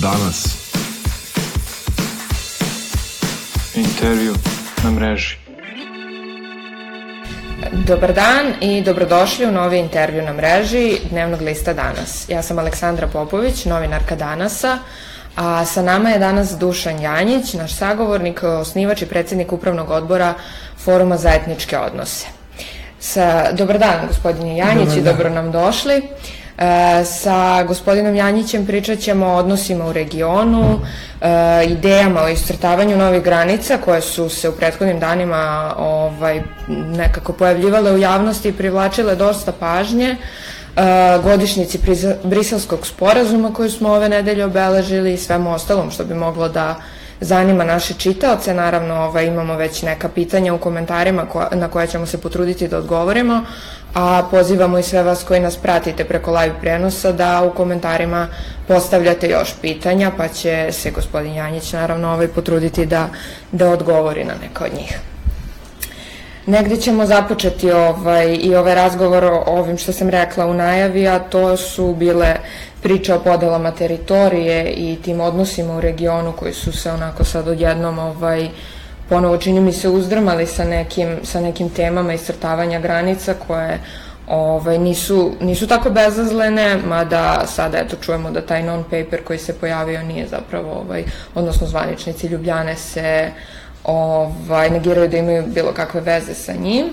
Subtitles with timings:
[0.00, 0.44] danas.
[3.74, 4.34] Intervju
[4.84, 5.36] na mreži.
[7.72, 12.28] Dobar dan i dobrodošli u novi intervju na mreži Dnevnog lista Danas.
[12.28, 14.78] Ja sam Aleksandra Popović, novinarka Danasa,
[15.36, 20.34] a sa nama je danas Dušan Janjić, naš sagovornik, osnivač i predsednik Upravnog odbora
[20.84, 22.26] Foruma za etničke odnose.
[23.00, 25.94] Sa, dobar dan, gospodine Janjić, i dobro nam došli.
[25.94, 26.39] E,
[27.04, 30.80] sa gospodinom Janjićem pričat ćemo o odnosima u regionu,
[31.20, 37.92] e, idejama o istrtavanju novih granica koje su se u prethodnim danima ovaj, nekako pojavljivale
[37.92, 40.16] u javnosti i privlačile dosta pažnje.
[40.16, 40.16] E,
[41.22, 41.78] godišnjici
[42.24, 46.74] briselskog sporazuma koju smo ove nedelje obeležili i svemu ostalom što bi moglo da
[47.20, 48.54] zanima naše čitaoce.
[48.54, 52.78] Naravno, ovaj, imamo već neka pitanja u komentarima ko, na koje ćemo se potruditi da
[52.78, 53.44] odgovorimo,
[53.94, 58.28] a pozivamo i sve vas koji nas pratite preko live prenosa da u komentarima
[58.68, 63.08] postavljate još pitanja, pa će se gospodin Janjić naravno ovaj potruditi da,
[63.52, 64.98] da odgovori na neka od njih.
[66.50, 71.18] Negde ćemo započeti ovaj, i ovaj razgovor o ovim što sam rekla u najavi, a
[71.18, 72.36] to su bile
[72.82, 77.98] priče o podelama teritorije i tim odnosima u regionu koji su se onako sad odjednom
[77.98, 78.48] ovaj,
[79.08, 83.78] ponovo čini mi se uzdrmali sa nekim, sa nekim temama iscrtavanja granica koje
[84.26, 90.02] ovaj, nisu, nisu tako bezazlene, mada sada eto čujemo da taj non-paper koji se pojavio
[90.02, 91.04] nije zapravo, ovaj,
[91.34, 93.30] odnosno zvaničnici Ljubljane se
[93.84, 96.86] ovaj, negiraju da imaju bilo kakve veze sa njim,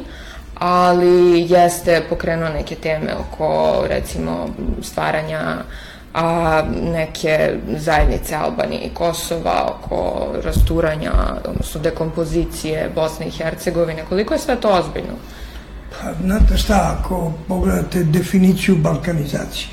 [0.56, 4.50] ali jeste pokrenuo neke teme oko recimo
[4.82, 5.58] stvaranja
[6.14, 11.12] a neke zajednice Albanije i Kosova oko rasturanja,
[11.46, 14.06] odnosno dekompozicije Bosne i Hercegovine.
[14.10, 15.14] Koliko je sve to ozbiljno?
[15.92, 19.70] Pa, znate šta, ako pogledate definiciju balkanizacije,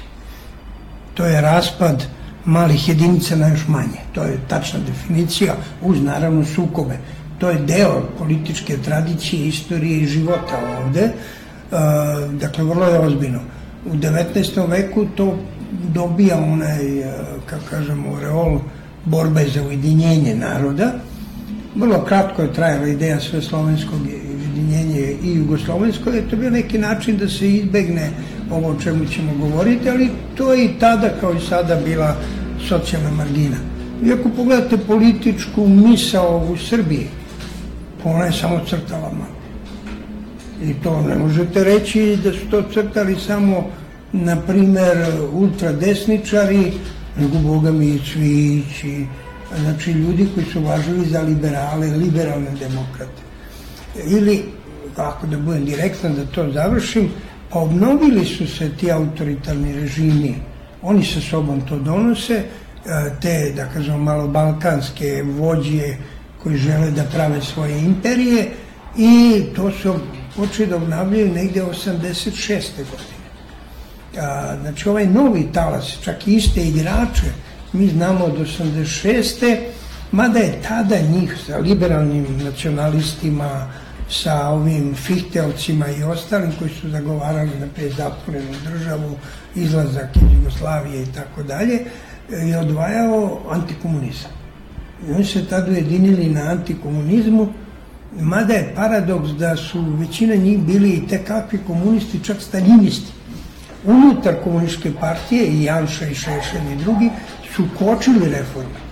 [1.15, 2.05] to je raspad
[2.45, 4.01] malih jedinica na još manje.
[4.13, 6.99] To je tačna definicija, uz naravno sukobe.
[7.39, 11.13] To je deo političke tradicije, istorije i života ovde.
[12.41, 13.41] dakle, vrlo je ozbiljno.
[13.87, 14.71] U 19.
[14.71, 15.39] veku to
[15.95, 17.13] dobija onaj, e,
[17.47, 18.59] kako kažemo, reol
[19.05, 20.93] borbe za ujedinjenje naroda.
[21.75, 23.43] Vrlo kratko je trajala ideja sve
[24.55, 28.11] ujedinjenja i jugoslovensko, je to bio neki način da se izbegne
[28.51, 32.17] ovo o čemu ćemo govoriti, ali to je i tada kao i sada bila
[32.69, 33.57] socijalna margina.
[34.05, 37.07] I ako pogledate političku misao u Srbiji,
[38.05, 39.35] ona je samo crtala malo.
[40.63, 43.71] I to ne možete reći da su to crtali samo
[44.13, 44.97] na primer,
[45.33, 46.73] ultradesničari,
[47.21, 48.85] nego boga mi Cvić,
[49.61, 53.24] znači ljudi koji su važili za liberale, liberalne demokrate.
[54.07, 54.45] Ili,
[54.97, 57.11] ako da budem direktan da to završim,
[57.51, 60.35] pa obnovili su se ti autoritarni režimi,
[60.83, 62.45] oni sa sobom to donose, e,
[63.21, 65.97] te, da kažem, malo balkanske vođe
[66.43, 68.51] koji žele da prave svoje imperije
[68.97, 69.95] i to su
[70.37, 72.71] počeli da obnavljaju negde 86.
[72.77, 73.15] godine
[74.19, 77.27] a, znači ovaj novi talas, čak i iste igrače,
[77.73, 79.57] mi znamo od 86.
[80.13, 83.71] mada je tada njih sa liberalnim nacionalistima,
[84.09, 89.17] sa ovim fihteovcima i ostalim koji su zagovarali na pre zatvorenu državu,
[89.55, 91.85] izlazak iz Jugoslavije i tako dalje,
[92.31, 94.31] je odvajao antikomunizam.
[95.09, 97.49] I oni se tada ujedinili na antikomunizmu,
[98.21, 103.13] mada je paradoks da su većina njih bili i tekakvi komunisti, čak staljinisti
[103.85, 107.11] unutar komunističke partije i Janša i Šešelj i drugi
[107.57, 108.84] su kočili reforme.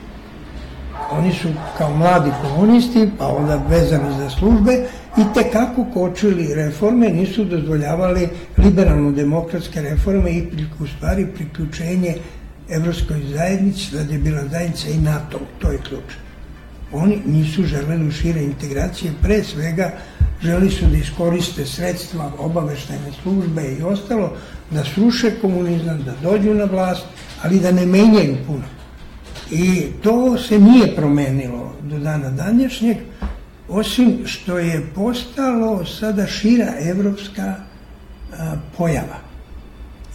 [1.18, 4.72] Oni su kao mladi komunisti, pa onda vezani za službe,
[5.18, 10.46] i tekako kočili reforme, nisu dozvoljavali liberalno-demokratske reforme i
[10.80, 12.16] u stvari priključenje
[12.68, 16.14] Evropskoj zajednici, da je bila zajednica i NATO, to je ključ.
[16.92, 19.90] Oni nisu želeli šire integracije, pre svega
[20.42, 24.32] želi su da iskoriste sredstva obaveštajne službe i ostalo,
[24.70, 27.04] da sruše komunizam, da dođu na vlast,
[27.42, 28.81] ali da ne menjaju puno.
[29.54, 32.96] I to se nije promenilo do dana danješnjeg,
[33.68, 37.54] osim što je postalo sada šira evropska
[38.38, 39.18] a, pojava.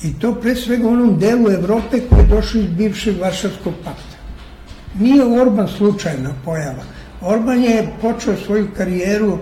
[0.04, 4.18] I to pre svega u onom delu Evrope koji je došao iz bivšeg Varšavskog pakta.
[5.00, 6.84] Nije Orban slučajna pojava.
[7.22, 9.38] Orban je počeo svoju karijeru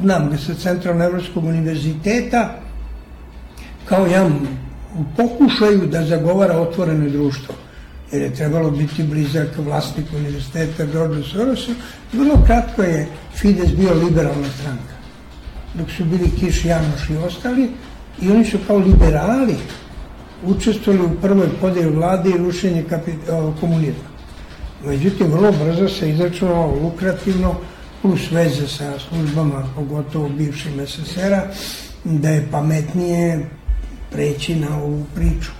[0.00, 2.60] znam da sa Centralno-Evropskog univerziteta
[3.84, 4.32] kao jedan
[4.98, 7.54] u pokušaju da zagovara otvoreno društvo
[8.12, 11.72] jer je trebalo biti blizak vlasnik univerziteta George Sorosa.
[12.12, 14.94] Vrlo kratko je Fides bio liberalna stranka,
[15.74, 17.70] dok su bili Kiš, Janoš i ostali,
[18.22, 19.56] i oni su kao liberali
[20.44, 22.84] učestvovali u prvoj podeli vlade i rušenje
[23.60, 24.12] komunizma.
[24.84, 27.54] Međutim, vrlo brzo se izračunalo lukrativno
[28.02, 31.42] plus veze sa službama, pogotovo bivšim SSR-a,
[32.04, 33.46] da je pametnije
[34.12, 35.50] preći na ovu priču.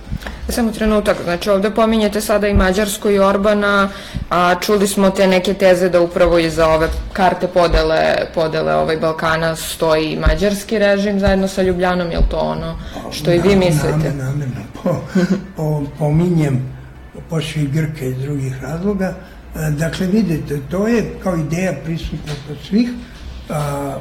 [0.49, 3.89] Samo trenutak, znači ovde pominjete sada i Mađarsku i Orbana,
[4.31, 9.57] a čuli smo te neke teze da upravo iza ove karte podele, podele ovaj Balkana
[9.57, 12.79] stoji mađarski režim zajedno sa Ljubljanom, je li to ono
[13.11, 13.89] što i vi mislite?
[13.89, 14.97] Namerno, namerno, po,
[15.57, 16.73] po, pominjem
[17.31, 19.15] pošli Grke iz drugih razloga.
[19.57, 22.91] E, dakle, vidite, to je kao ideja prisutna kod svih.
[23.51, 23.97] A,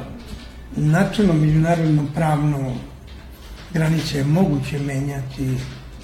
[0.76, 2.74] načelno međunarodno pravno
[3.74, 5.56] granice je moguće menjati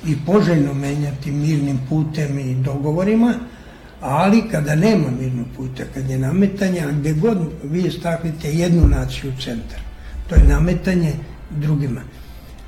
[0.06, 3.35] i poželjno menjati mirnim putem i dogovorima,
[4.00, 9.31] ali kada nema mirnog puta, kad je nametanje, a gde god vi stavite jednu naciju
[9.31, 9.81] u centar,
[10.29, 11.12] to je nametanje
[11.50, 12.00] drugima.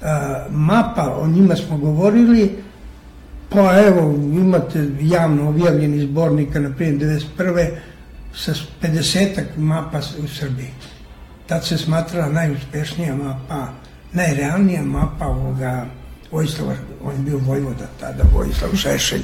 [0.02, 2.56] A, mapa, o njima smo govorili,
[3.48, 7.70] pa evo, imate javno objavljeni zbornika, na primjer 91.
[8.34, 8.52] sa
[8.82, 10.70] 50 mapa u Srbiji.
[11.46, 13.66] Tad se smatrala najuspešnija mapa
[14.12, 15.86] najrealnija mapa ovoga
[16.32, 16.74] Vojislava,
[17.04, 19.22] on je bio Vojvoda tada, Vojislav Šešelj.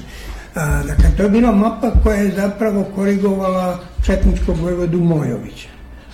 [0.54, 5.68] A, dakle, to je bila mapa koja je zapravo korigovala četničkog Vojvodu Mojovića.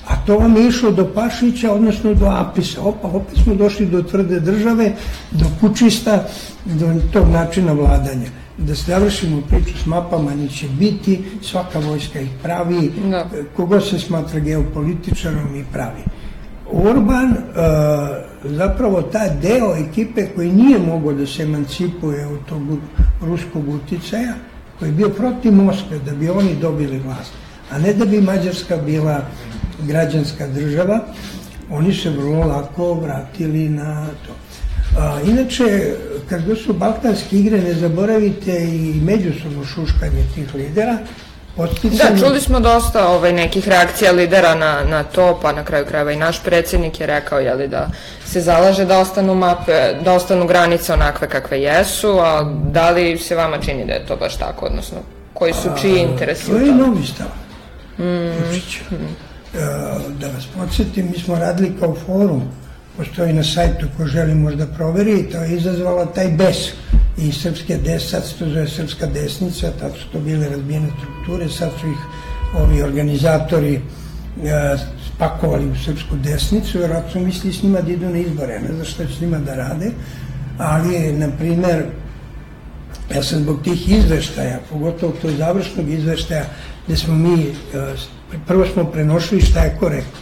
[0.08, 2.80] A to vam je išlo do Pašića, odnosno do Apisa.
[2.80, 4.92] Opa, opet smo došli do tvrde države,
[5.30, 6.24] do pučista,
[6.64, 8.28] do tog načina vladanja.
[8.58, 13.26] Da se završimo priču s mapama, neće biti, svaka vojska ih pravi, da.
[13.56, 16.02] kogo se smatra geopolitičarom i pravi.
[16.72, 22.62] Orban, uh, zapravo ta deo ekipe koji nije mogao da se emancipuje od tog
[23.22, 24.34] ruskog uticaja,
[24.78, 27.32] koji je bio protiv Moskve da bi oni dobili vlast,
[27.70, 29.20] a ne da bi Mađarska bila
[29.86, 31.00] građanska država,
[31.70, 34.32] oni se vrlo lako vratili na to.
[34.98, 35.94] A, inače,
[36.28, 40.98] kad su Balkanske igre, ne zaboravite i međusobno šuškanje tih lidera,
[41.56, 46.12] Da, čuli smo dosta ovaj, nekih reakcija lidera na, na to, pa na kraju krajeva
[46.12, 47.90] i naš predsednik je rekao jeli, da
[48.24, 53.36] se zalaže da ostanu mape, da ostanu granice onakve kakve jesu, a da li se
[53.36, 54.98] vama čini da je to baš tako, odnosno
[55.34, 56.50] koji su čiji interesi?
[56.50, 57.26] To je novi stav.
[57.98, 58.04] Mm.
[58.96, 59.16] Mm.
[60.20, 62.42] Da vas podsjetim, mi smo radili kao forum,
[62.96, 66.56] postoji na sajtu ko želi možda proveri, to je izazvala taj bes
[67.16, 71.48] i srpske des, sad se to zove srpska desnica, tad su to bile razbijene strukture,
[71.48, 71.98] sad su ih
[72.56, 73.80] ovi organizatori e,
[75.14, 76.78] spakovali u srpsku desnicu,
[77.12, 79.54] su misli s njima da idu na izbore, ne znam šta će s njima da
[79.54, 79.90] rade,
[80.58, 81.84] ali na primer,
[83.14, 86.44] ja sam zbog tih izveštaja, pogotovo tog završnog izveštaja,
[86.86, 87.52] gde smo mi, e,
[88.46, 90.20] prvo smo prenošli šta je ko rekao.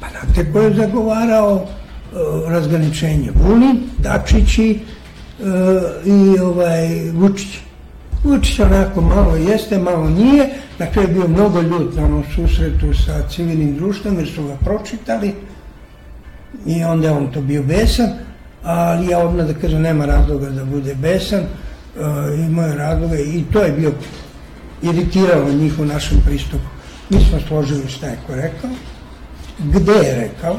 [0.00, 3.30] Pa znate ko je zagovarao e, razgraničenje?
[3.34, 4.80] Vulin, Dačići,
[6.04, 7.58] i ovaj, Vučić.
[8.24, 10.50] Vučić onako malo jeste, malo nije,
[10.92, 15.34] kraju je bio mnogo ljud na onom susretu sa civilnim društvom jer su ga pročitali
[16.66, 18.08] i onda je on to bio besan,
[18.62, 23.44] ali ja odmah da kažem nema razloga da bude besan, uh, imao je razloga i
[23.52, 23.92] to je bio
[24.82, 26.68] iritiralo njih u našem pristupu.
[27.10, 28.70] Mi smo složili šta je ko rekao,
[29.58, 30.56] gde je rekao,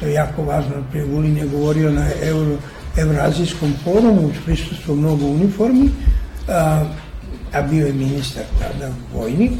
[0.00, 2.56] to je jako važno, prije Vulin je govorio na Euro
[2.96, 5.90] Evrazijskom forumu uz prisustvo mnogo uniformi,
[6.48, 6.84] a,
[7.52, 9.50] a bio je ministar tada vojni,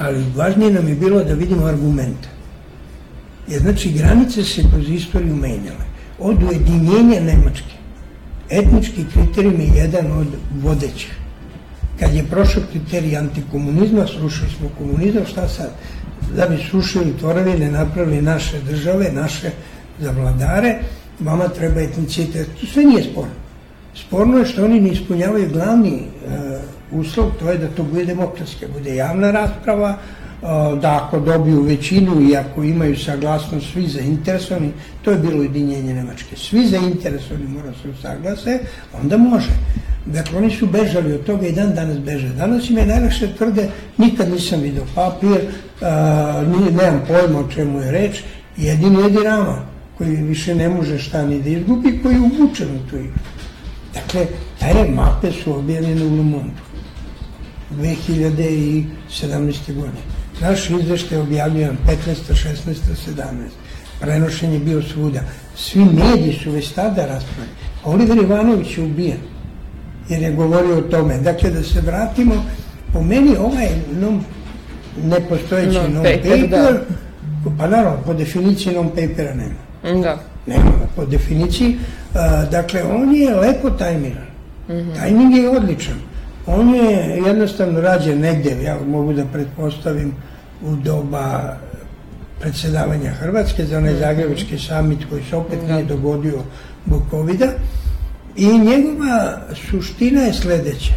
[0.00, 2.28] ali važnije nam je bilo da vidimo argumente.
[3.48, 5.88] Jer znači granice se kroz istoriju menjale.
[6.18, 7.74] Od ujedinjenja Nemačke,
[8.50, 10.26] etnički kriterijum je jedan od
[10.62, 11.14] vodećih.
[12.00, 15.70] Kad je prošao kriterij antikomunizma, srušili smo komunizam, šta sad?
[16.36, 19.50] Da bi srušili tvoravine, napravili naše države, naše
[20.00, 20.78] zavladare,
[21.20, 23.32] vama treba etnicitet, sve nije sporno.
[23.94, 28.68] Sporno je što oni ne ispunjavaju glavni uh, uslov, to je da to bude demokratske,
[28.68, 29.96] bude javna rasprava,
[30.42, 34.72] uh, da ako dobiju većinu i ako imaju saglasnost svi zainteresovani,
[35.02, 38.58] to je bilo ujedinjenje Nemačke, svi zainteresovani mora se usaglase,
[39.02, 39.50] onda može.
[40.06, 42.28] Dakle, oni su bežali od toga i dan danas beže.
[42.28, 47.90] Danas im je najlakše tvrde, nikad nisam vidio papir, uh, nemam pojma o čemu je
[47.90, 48.22] reč,
[48.56, 52.90] jedino je dirama koji više ne može šta ni da izgubi, koji je uvučen u
[52.90, 53.18] tu igru.
[53.94, 54.26] Dakle,
[54.60, 56.52] taj mape su objavljene u Le Monde
[57.70, 59.74] 2017.
[59.74, 60.02] godine.
[60.40, 62.14] Naš izveštaj je objavljen 15.
[62.28, 62.54] 16.
[63.16, 63.24] 17.
[64.00, 65.20] Prenošenje je bio svuda.
[65.56, 67.54] Svi mediji su već tada raspravili.
[67.84, 69.18] Oliver Ivanović je ubijen
[70.08, 71.18] jer je govorio o tome.
[71.18, 72.44] Dakle, da se vratimo,
[72.92, 73.68] po meni ovaj
[74.00, 74.24] non,
[75.04, 76.80] nepostojeći non, non paper, paper da.
[77.58, 79.67] pa naravno, po definiciji non papera nema.
[79.82, 80.18] Da.
[80.46, 81.78] Nema, po definiciji,
[82.14, 84.26] A, dakle, on je lepo tajmiran.
[84.68, 84.96] Mm -hmm.
[84.96, 85.94] Tajming je odličan.
[86.46, 90.12] On je jednostavno rađen negde, ja mogu da pretpostavim,
[90.62, 91.56] u doba
[92.40, 96.42] predsedavanja Hrvatske za onaj zagrebački samit koji se opet nije dogodio
[96.86, 97.50] zbog covid -a.
[98.36, 99.38] I njegova
[99.70, 100.94] suština je sledeća.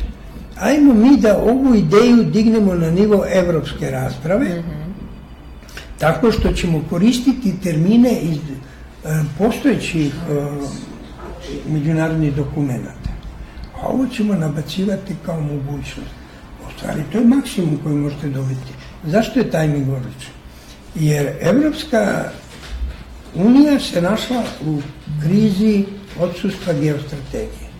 [0.60, 4.92] Ajmo mi da ovu ideju dignemo na nivo evropske rasprave, mm -hmm.
[5.98, 8.71] tako što ćemo koristiti termine iz e,
[9.38, 10.34] postojećih e,
[11.70, 13.12] međunarodnih dokumenta.
[13.82, 16.12] A ovo ćemo nabacivati kao mogućnost.
[16.68, 18.72] U stvari, to je maksimum koji možete dobiti.
[19.06, 20.34] Zašto je tajming odličan?
[20.96, 22.32] Jer Evropska
[23.36, 24.82] unija se našla u
[25.24, 25.86] krizi
[26.20, 27.72] odsustva geostrategije.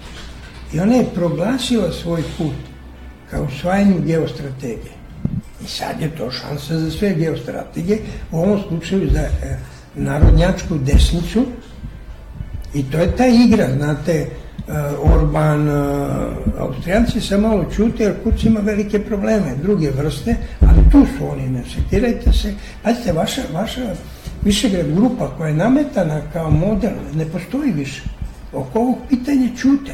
[0.74, 2.56] I ona je proglasila svoj put
[3.32, 4.94] kao usvajanjem geostrategije.
[5.66, 8.00] I sad je to šansa za sve geostrategije,
[8.32, 9.60] u ovom slučaju za e,
[9.96, 11.46] narodnjačku desnicu,
[12.74, 14.28] i to je ta igra, znate,
[14.68, 15.76] uh, Orban, uh,
[16.60, 21.50] Austrijanci se malo čute jer kuć ima velike probleme, druge vrste, ali tu su oni,
[21.50, 22.54] ne sekirajte se.
[22.84, 23.82] Pazite, vaša, vaša
[24.44, 28.02] Višegrad grupa koja je nametana kao model ne postoji više.
[28.54, 29.92] Oko ovog pitanja čute,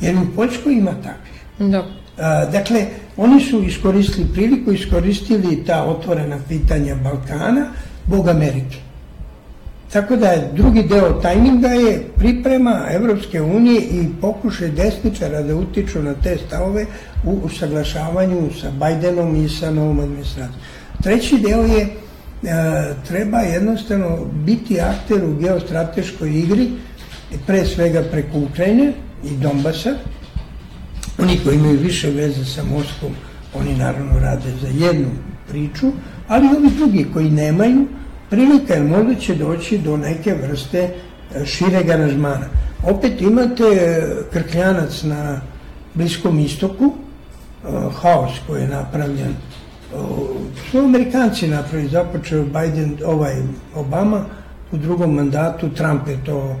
[0.00, 1.70] jer u Poljskoj ima takvih.
[1.70, 1.86] Da.
[2.18, 7.66] A, dakle, oni su iskoristili priliku, iskoristili ta otvorena pitanja Balkana,
[8.06, 8.78] Bog Amerike.
[9.92, 16.14] Tako da drugi deo tajminga je priprema Evropske unije i pokušaj desničara da utiču na
[16.14, 16.86] te stavove
[17.24, 20.60] u usaglašavanju sa Bajdenom i sa novom administracijom.
[21.02, 21.90] Treći deo je e,
[23.08, 26.70] treba jednostavno biti akter u geostrateškoj igri,
[27.46, 28.92] pre svega preko Ukrajine
[29.24, 29.94] i Donbasa.
[31.18, 33.12] Oni koji imaju više veze sa Moskvom,
[33.54, 35.08] oni naravno rade za jednu
[35.48, 35.92] priču,
[36.28, 37.86] ali ovi drugi koji nemaju,
[38.30, 40.78] prilika je možda će doći do neke vrste
[41.34, 42.46] e, šireg aranžmana.
[42.84, 45.40] Opet imate e, krkljanac na
[45.94, 47.68] Bliskom istoku, e,
[48.02, 49.34] haos koji je napravljen
[50.70, 53.34] su Amerikanci napravili, započeo Biden, ovaj
[53.74, 54.24] Obama,
[54.72, 56.56] u drugom mandatu Trump je to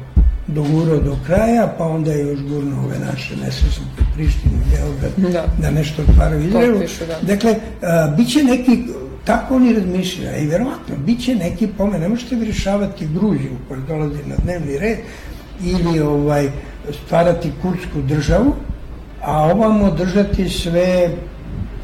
[0.46, 3.84] dogurao do kraja, pa onda je još gurno ove naše nesvesne
[4.14, 5.62] Prištinu i Beograd da.
[5.62, 6.78] da nešto otvaraju Izraelu.
[6.78, 7.34] Da.
[7.34, 8.84] Dakle, a, bit će neki
[9.24, 13.80] Tako oni razmišljaju i verovatno bit će neki pomen, ne možete vi rešavati Gruziju koja
[13.80, 14.98] dolazi na dnevni red
[15.62, 16.50] ili ovaj,
[17.04, 18.54] stvarati kursku državu,
[19.22, 21.10] a ovamo držati sve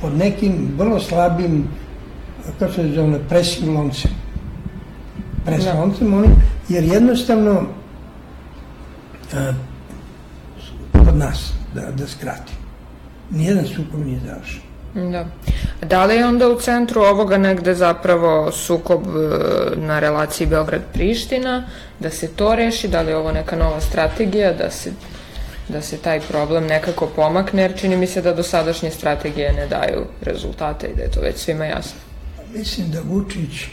[0.00, 1.68] pod nekim vrlo slabim,
[2.58, 4.10] kako se zove, presnim loncem.
[5.64, 5.80] Da.
[5.80, 6.28] loncem, oni,
[6.68, 7.66] jer jednostavno
[9.34, 9.52] a,
[10.92, 12.52] kod nas, da, da skrati,
[13.30, 14.65] nijedan sukob nije završen.
[14.96, 15.26] Da.
[15.82, 21.64] Da li je onda u centru ovoga negde zapravo sukob e, na relaciji Beograd-Priština,
[22.00, 24.92] da se to reši, da li je ovo neka nova strategija, da se,
[25.68, 29.66] da se taj problem nekako pomakne, jer čini mi se da do sadašnje strategije ne
[29.66, 32.00] daju rezultate i da je to već svima jasno.
[32.54, 33.68] Mislim da Vučić,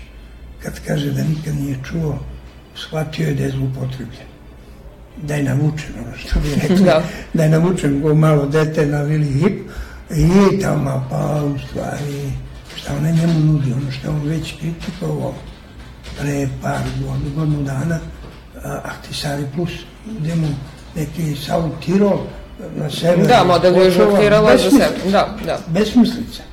[0.64, 2.20] kad kaže da nikad nije čuo,
[2.76, 4.34] shvatio je da je zlupotrebljen
[5.22, 7.04] da je navučen, ono što bi rekli, da.
[7.34, 9.70] da je navučen go malo dete na Vili Hip,
[10.10, 12.32] I tamo, pa u stvari,
[12.76, 15.34] šta ona njemu nudi, ono što on već kritikovao
[16.20, 18.00] pre par godinu, godinu dana,
[18.64, 19.72] Ahtisari Plus,
[20.20, 20.48] gde mu
[20.96, 22.20] neki Saul Tirol
[22.76, 23.24] na sebe.
[23.24, 25.60] Da, model Južnog Tirola za sebe, da, da.
[25.68, 26.44] Besmislica.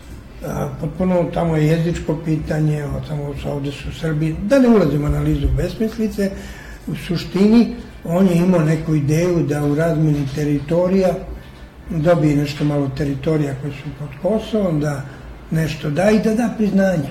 [0.46, 5.06] A, potpuno tamo je jezičko pitanje, o, tamo su, ovde su Srbi, da ne ulazimo
[5.06, 6.30] analizu besmislice,
[6.86, 11.14] u suštini on je imao neku ideju da u razmeni teritorija
[11.90, 15.02] dobije nešto malo teritorija koje su pod Kosovom, da
[15.50, 17.10] nešto da i da da priznanje.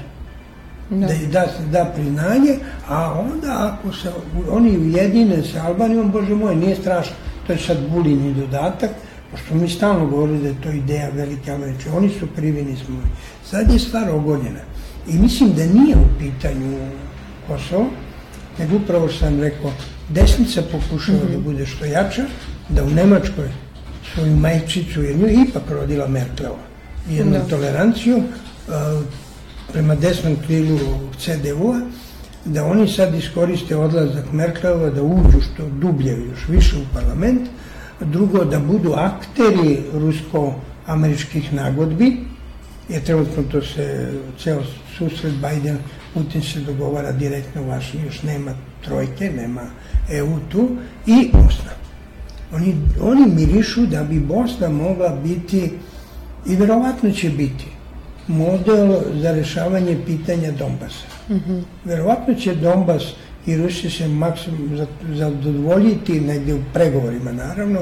[0.90, 2.56] Da, da da, da priznanje,
[2.88, 4.12] a onda ako se
[4.52, 7.16] oni ujedine sa Albanijom, bože moj, nije strašno.
[7.48, 8.90] To je sad bulini dodatak,
[9.32, 11.90] pošto mi stalno govorili da je to ideja velike Američe.
[11.92, 13.10] Oni su krivi, nismo mi.
[13.46, 14.60] Sad je stvar ogoljena.
[15.08, 16.78] I mislim da nije u pitanju
[17.48, 17.86] Kosovo,
[18.60, 19.72] nego upravo sam rekao,
[20.10, 21.32] desnica pokušava mm -hmm.
[21.32, 22.24] da bude što jača,
[22.70, 23.50] da u Nemačkoj
[24.14, 26.64] svoju majčicu, jer nju je ipak rodila Merklova.
[27.10, 27.40] Jednu da.
[27.40, 28.24] toleranciju uh,
[29.74, 30.80] prema desnom krilu
[31.20, 31.82] CDU-a,
[32.46, 37.50] da oni sad iskoriste odlazak Merklova da uđu što dublje još više u parlament,
[38.00, 42.18] drugo da budu akteri rusko-američkih nagodbi,
[42.90, 44.12] jer trenutno to se,
[44.44, 44.64] ceo
[44.98, 45.78] susret Biden,
[46.14, 48.52] Putin se dogovara direktno u još nema
[48.86, 49.62] trojke, nema
[50.10, 50.70] EU tu,
[51.06, 51.72] i Bosna.
[52.54, 55.72] Oni, oni mirišu da bi Bosna mogla biti,
[56.46, 57.66] i verovatno će biti,
[58.28, 61.06] model za rešavanje pitanja Donbasa.
[61.30, 61.62] Mm -hmm.
[61.86, 63.04] Verovatno će Donbas
[63.46, 64.78] i Rusija se maksimum
[65.14, 67.80] zadovoljiti negde u pregovorima naravno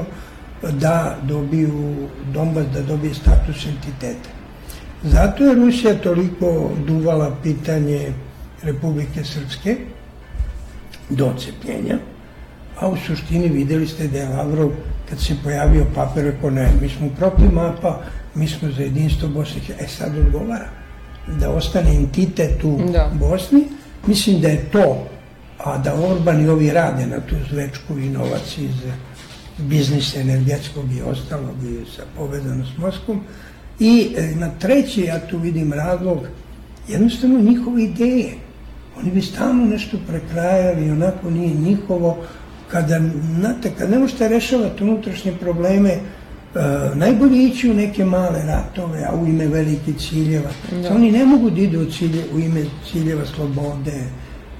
[0.62, 4.28] da dobiju Donbas, da dobije status entiteta.
[5.02, 8.12] Zato je Rusija toliko duvala pitanje
[8.62, 9.76] Republike Srpske
[11.10, 11.98] do ocepljenja,
[12.80, 14.70] a u suštini videli ste da je Lavrov
[15.08, 18.00] kad se pojavio papir rekao ne, mi smo protiv mapa,
[18.34, 20.68] mi smo za jedinstvo Bosne E sad odgovara
[21.40, 23.10] da ostane entitet u da.
[23.20, 23.64] Bosni,
[24.06, 25.06] mislim da je to,
[25.58, 28.74] a da Orban i ovi rade na tu zvečku i novac iz
[29.58, 33.20] biznisa energetskog i ostalog i sa pobedom s Moskvom.
[33.80, 36.18] I e, na treći, ja tu vidim razlog,
[36.88, 38.34] jednostavno njihove ideje.
[38.98, 42.18] Oni bi stalno nešto prekrajali, onako nije njihovo.
[42.68, 43.00] Kada,
[43.38, 45.98] znate, kad ne možete rešavati unutrašnje probleme,
[46.54, 50.50] Uh, najbolje ići u neke male ratove, a u ime velike ciljeva.
[50.82, 50.94] Da.
[50.94, 54.04] Oni ne mogu da idu u, cilje, u ime ciljeva slobode,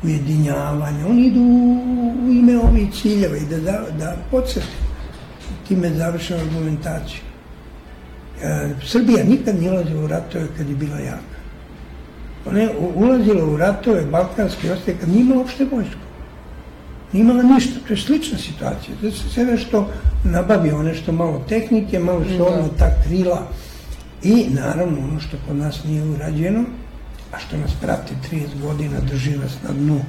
[0.02, 1.06] ujedinjavanja.
[1.06, 1.82] Oni idu u,
[2.26, 4.66] u ime ovih ciljeva i da, da, da podsjeti
[5.68, 7.20] time završenu argumentaciju.
[8.42, 11.38] E, Srbija nikad nije ulazila u ratove kad je bila jaka.
[12.46, 16.07] Ona je ulazila u ratove balkanske ostaje kad nije imala uopšte vojsku.
[17.12, 18.96] Nije imala ništa, to je slična situacija.
[19.02, 19.88] Da se sve nešto
[20.24, 23.48] nabavio nešto malo tehnike, malo se ono ta krila
[24.22, 26.64] i naravno ono što kod nas nije urađeno,
[27.32, 30.00] a što nas prati 30 godina, drži nas na dnu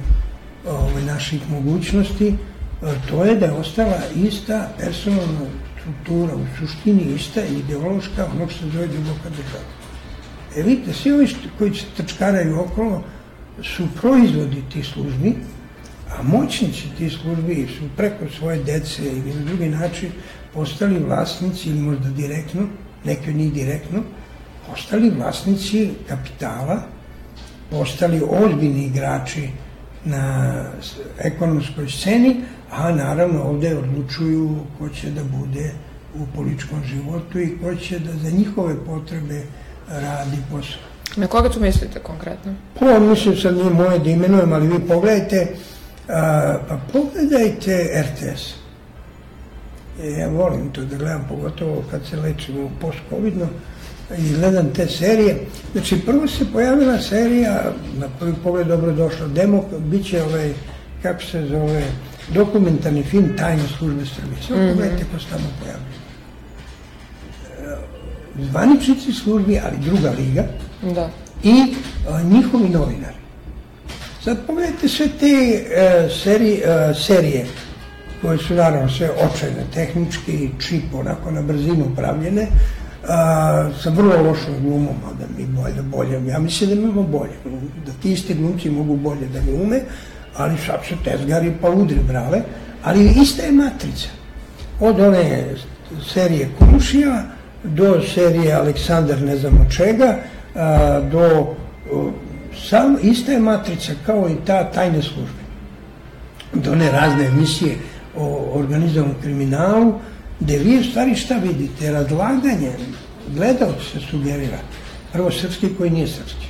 [0.66, 2.34] ove, ovaj, naših mogućnosti,
[3.08, 5.46] to je da je ostala ista personalna
[5.80, 9.64] struktura, u suštini ista ideološka ono što se zove duboka država.
[10.56, 11.28] E vidite, svi ovi
[11.58, 13.02] koji se trčkaraju okolo
[13.62, 15.34] su proizvodi tih službi,
[16.18, 20.10] a moćnici tih službi su preko svoje dece ili na drugi način
[20.54, 22.62] postali vlasnici ili možda direktno,
[23.04, 24.02] neki od njih direktno,
[24.70, 26.82] postali vlasnici kapitala,
[27.70, 29.48] postali ozbiljni igrači
[30.04, 30.54] na
[31.18, 32.36] ekonomskoj sceni,
[32.70, 35.72] a naravno ovde odlučuju ko će da bude
[36.14, 39.42] u političkom životu i ko će da za njihove potrebe
[39.88, 40.80] radi posao.
[41.16, 42.54] Na koga tu mislite konkretno?
[42.80, 45.46] Pa, mislim sad nije moje da imenujem, ali vi pogledajte,
[46.12, 48.54] a, pa pogledajte RTS.
[50.02, 53.46] E, ja volim to da gledam, pogotovo kad se lečimo post-covidno
[54.18, 55.46] i gledam te serije.
[55.72, 60.52] Znači, prvo se pojavila serija, na prvi pogled dobro došla, Demok, bit će ovaj,
[61.02, 61.84] kako se zove,
[62.34, 64.42] dokumentarni film Tajne službe Srbije.
[64.48, 64.72] Samo mm -hmm.
[64.72, 66.00] pogledajte ko se tamo pojavljaju.
[68.38, 70.44] E, zvaničnici službi, ali druga liga,
[70.94, 71.10] da.
[71.42, 71.74] i
[72.08, 73.19] a, njihovi novinari.
[74.24, 77.46] Sad pogledajte sve te e, seri, e, serije
[78.22, 82.46] koje su naravno sve očajne, tehnički, čip onako na brzinu pravljene,
[83.08, 87.32] a, sa vrlo lošom glumom, da mi bolje, bolje, ja mislim da imamo bolje,
[87.86, 89.80] da ti isti glumci mogu bolje da glume,
[90.36, 92.42] ali sad su tezgari pa udri brale,
[92.82, 94.08] ali ista je matrica.
[94.80, 95.44] Od one
[96.12, 97.22] serije Komšija
[97.64, 100.16] do serije Aleksandar ne znamo čega,
[100.54, 101.54] a, do
[102.68, 105.40] sam, ista je matrica kao i ta tajne službe.
[106.54, 107.76] Do one razne emisije
[108.16, 109.94] o organizovanom kriminalu,
[110.40, 111.92] gde vi u stvari šta vidite?
[111.92, 112.72] Razlaganje,
[113.34, 114.58] gledalci se sugerira.
[115.12, 116.46] Prvo srpski koji nije srpski.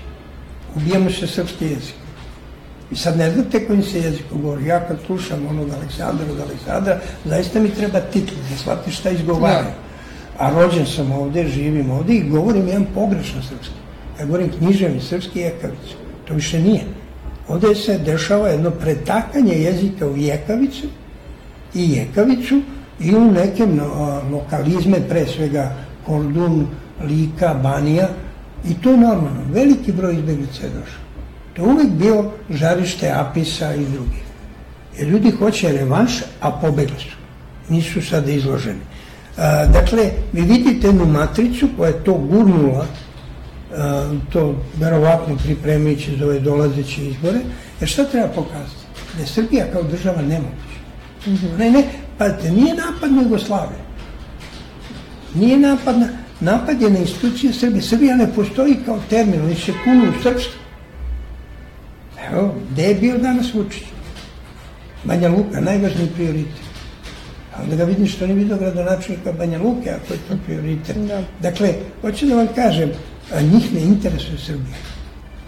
[0.76, 1.94] Ubijamo se srpski jezik.
[2.90, 4.66] I sad ne znate kojim se jezikom govori.
[4.66, 9.64] Ja kad slušam onog Aleksandra od Aleksandra, zaista mi treba titul, da shvatim šta izgovaraju.
[9.64, 10.44] Da.
[10.44, 13.74] A rođen sam ovde, živim ovde i govorim jedan pogrešno srpski.
[14.20, 15.96] Ja govorim književni srpski jekavicu.
[16.24, 16.82] To više nije.
[17.48, 20.86] Ovde se dešava jedno pretakanje jezika u jekavicu
[21.74, 22.60] i jekavicu
[23.00, 23.66] i u neke
[24.32, 25.74] lokalizme, pre svega
[26.06, 26.66] Kordun,
[27.04, 28.08] Lika, Banija,
[28.68, 29.40] i to je normalno.
[29.52, 31.04] Veliki broj izbeglica je došao.
[31.52, 34.22] To je uvek bio žarište Apisa i drugih.
[34.98, 37.16] Jer ljudi hoće revanš, a pobegli su.
[37.68, 38.80] Nisu sada izloženi.
[39.72, 42.86] Dakle, vi vidite jednu matricu koja je to gurnula,
[44.32, 47.38] to verovatno pripremajući za ove dolazeće izbore,
[47.80, 48.80] jer šta treba pokazati?
[49.16, 50.80] Da je Srbija kao država nemoguća.
[51.26, 51.58] Mm -hmm.
[51.58, 51.84] Ne, ne,
[52.18, 53.78] pazite, nije napad na Jugoslaviju.
[55.34, 56.08] Nije napad na,
[56.40, 57.82] napad je na institucije Srbije.
[57.82, 60.60] Srbija ne postoji kao termin, oni se kunu u srpstvo.
[62.30, 63.82] Evo, gde je bio danas Vučić?
[65.04, 66.70] Banja Luka, najvažniji prioritet.
[67.56, 70.96] A onda ga vidim što ne vidio gradonačelnika Banja Luke, ako je to prioritet.
[70.96, 71.22] Da.
[71.40, 72.90] Dakle, hoću da vam kažem,
[73.34, 74.76] a njih ne interesuje Srbija.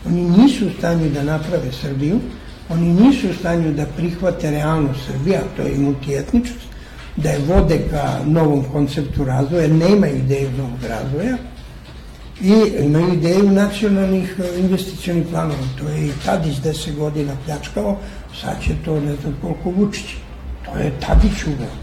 [0.07, 2.21] Oni nisu u stanju da naprave Srbiju,
[2.69, 6.73] oni nisu u stanju da prihvate realnost Srbija, to je i multietničnost,
[7.17, 11.37] da je vode ka novom konceptu razvoja, nema ideju novog razvoja
[12.43, 15.67] I imaju ideju nacionalnih e, investicionih planova.
[15.79, 17.99] To je i Tadić deset godina pljačkao,
[18.41, 20.05] sad će to ne znam koliko Vučić.
[20.65, 21.77] To je Tadić uveo.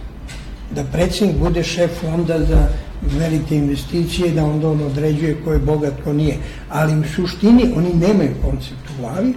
[0.76, 2.68] Da predsjednik bude šef fonda za
[3.02, 6.38] velike investicije, da onda on određuje ko je bogat, ko nije.
[6.70, 9.34] Ali u suštini oni nemaju koncept u glavi.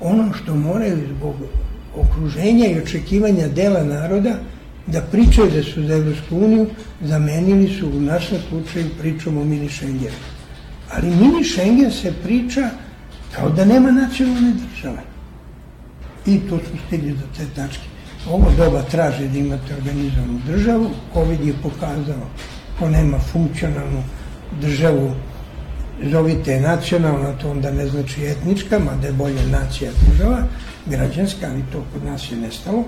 [0.00, 1.34] Ono što moraju zbog
[1.96, 4.34] okruženja i očekivanja dela naroda
[4.86, 6.66] da pričaju da su za Evropsku uniju,
[7.02, 10.16] zamenili su u našem slučaju pričom o mini Schengenu.
[10.94, 12.70] Ali mini Schengen se priča
[13.36, 15.02] kao da nema nacionalne države.
[16.26, 17.84] I tu su stigli do te tačke.
[18.30, 22.28] Ovo doba traži da imate organizovanu državu, COVID je pokazao
[22.78, 24.02] ko nema funkcionalnu
[24.60, 25.10] državu,
[26.02, 30.42] zovite nacionalna, to onda ne znači etnička, mada je bolje nacija država,
[30.86, 32.84] građanska, ali to kod nas je nestalo.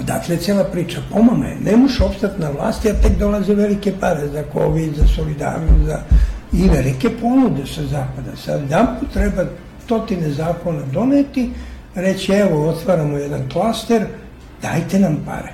[0.00, 1.00] Odatle je cijela priča.
[1.12, 5.06] Pomama je, ne možeš opstati na vlasti, a tek dolaze velike pare za COVID, za
[5.06, 6.00] solidarnost, za
[6.52, 8.36] i velike ponude sa zapada.
[8.36, 8.60] Sad
[9.00, 9.44] put treba
[9.84, 11.50] stotine zakona doneti,
[11.94, 14.06] reći evo otvaramo jedan klaster,
[14.62, 15.52] dajte nam pare.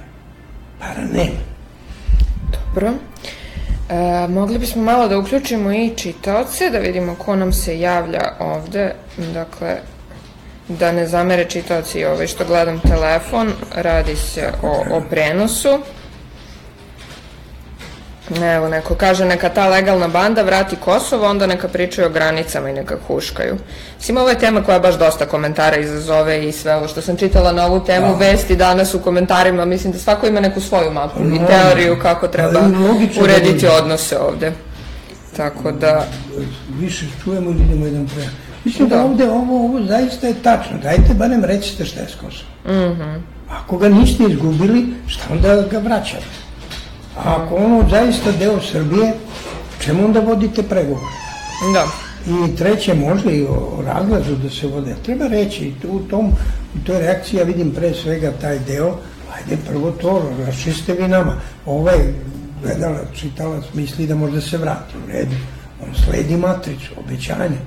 [0.78, 1.55] Para nema.
[2.76, 2.92] Dobro.
[3.88, 8.94] E, mogli bismo malo da uključimo i čitaoce, da vidimo ko nam se javlja ovde.
[9.34, 9.76] Dakle,
[10.68, 15.78] da ne zamere čitaoci ovaj što gledam telefon, radi se o, o prenosu.
[18.30, 22.72] Evo, neko kaže neka ta legalna banda vrati Kosovo, onda neka pričaju o granicama i
[22.72, 23.56] neka huškaju.
[23.98, 27.52] Mislim, ovo je tema koja baš dosta komentara izazove i sve ovo što sam čitala
[27.52, 28.14] na ovu temu, da.
[28.14, 32.28] vesti danas u komentarima, mislim da svako ima neku svoju mapu no, i teoriju kako
[32.28, 32.68] treba da
[33.22, 34.52] urediti odnose ovde.
[35.36, 36.06] Tako da...
[36.78, 38.28] Više čujemo ili idemo jedan pre.
[38.64, 40.78] Mislim da, da ovde ovo, ovo zaista je tačno.
[40.82, 42.52] Dajte barem recite šta je s Kosovom.
[42.64, 43.20] Mm -hmm.
[43.50, 46.45] Ako ga niste izgubili, šta onda ga vraćate?
[47.16, 49.12] A ako ono zaista deo Srbije,
[49.80, 51.02] čemu onda vodite pregovor?
[51.72, 51.84] Da.
[52.26, 54.96] I treće, možda i o razlazu da se vode.
[55.04, 56.26] Treba reći, u tom,
[56.74, 58.96] u toj reakciji ja vidim pre svega taj deo,
[59.36, 61.36] ajde prvo to, rašiste vi nama.
[61.66, 61.96] Ovaj
[62.62, 65.36] gledala, čitala, misli da možda se vrati u redu.
[65.82, 67.60] On sledi matricu, obećanja.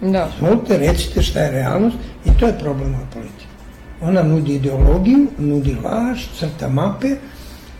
[0.00, 0.28] Da.
[0.36, 3.46] Izvolite, recite šta je realnost i to je problem od politike.
[4.00, 7.16] Ona nudi ideologiju, nudi laž, crta mape,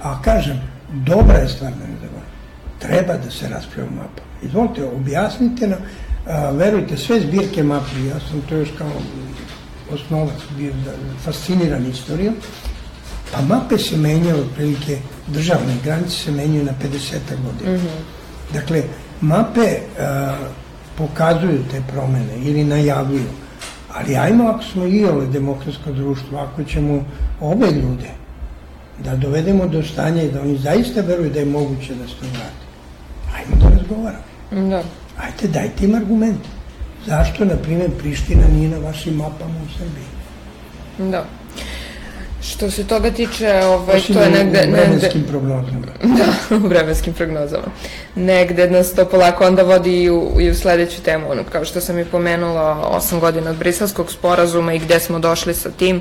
[0.03, 0.61] a kažem,
[0.93, 2.01] dobra je stvar da ne.
[2.81, 4.23] Treba da se raspravlja mapa.
[4.43, 5.79] Izvolite, objasnite nam,
[6.27, 8.91] a, verujte, sve zbirke mapi, ja sam to još kao
[9.93, 10.93] osnovac bio da,
[11.25, 12.35] fasciniran istorijom,
[13.33, 17.71] pa mape se menjaju otprilike, državne granice se menjaju na 50 godina.
[17.71, 18.55] Mm -hmm.
[18.55, 18.83] Dakle,
[19.21, 20.37] mape a,
[20.99, 23.31] pokazuju te promene ili najavljuju,
[23.95, 27.05] ali ajmo ako smo i ove demokratsko društvo, ako ćemo
[27.41, 28.20] ove ljude
[29.05, 32.27] da dovedemo do stanja i da oni zaista veruju da je moguće da se to
[32.27, 32.65] vrati.
[33.37, 34.25] Ajmo da razgovaramo.
[34.71, 34.83] Da.
[35.25, 36.49] Ajte, dajte im argumente.
[37.07, 41.11] Zašto, na primjer, Priština nije na vašim mapama u Srbiji?
[41.11, 41.25] Da.
[42.43, 44.67] Što se toga tiče, ovaj, Osim to je negde...
[44.69, 45.87] U vremenskim negde, prognozama.
[46.19, 47.67] Da, u vremenskim prognozama.
[48.15, 51.81] Negde nas to polako onda vodi i u, i u sledeću temu, ono, kao što
[51.81, 56.01] sam i pomenula, osam godina od briselskog sporazuma i gde smo došli sa tim,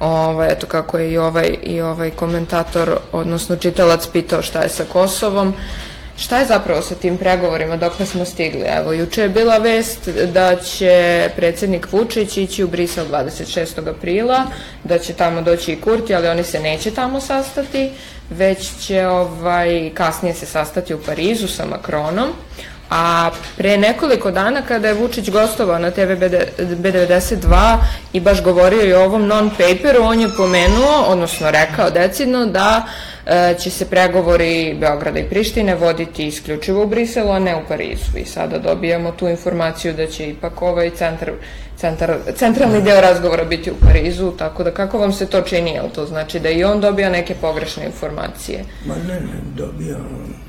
[0.00, 4.84] ovaj, eto kako je i ovaj, i ovaj komentator, odnosno čitalac pitao šta je sa
[4.92, 5.54] Kosovom,
[6.18, 8.64] Šta je zapravo sa tim pregovorima dok smo stigli?
[8.66, 13.88] Evo, juče je bila vest da će predsednik Vučić ići u Brisel 26.
[13.88, 14.46] aprila,
[14.84, 17.90] da će tamo doći i Kurti, ali oni se neće tamo sastati,
[18.30, 22.28] već će ovaj, kasnije se sastati u Parizu sa Makronom.
[22.90, 27.76] A pre nekoliko dana kada je Vučić gostovao na TV B92
[28.12, 32.82] i baš govorio i o ovom non-paperu, on je pomenuo, odnosno rekao decidno da
[33.26, 38.18] e, će se pregovori Beograda i Prištine voditi isključivo u Briselu, a ne u Parizu.
[38.18, 41.32] I sada dobijamo tu informaciju da će ipak ovaj centar,
[41.76, 45.90] centar, centralni deo razgovora biti u Parizu, tako da kako vam se to čini, jel
[45.94, 48.64] to znači da i on dobija neke pogrešne informacije?
[48.84, 50.45] Ma ne, ne, dobija pogrešne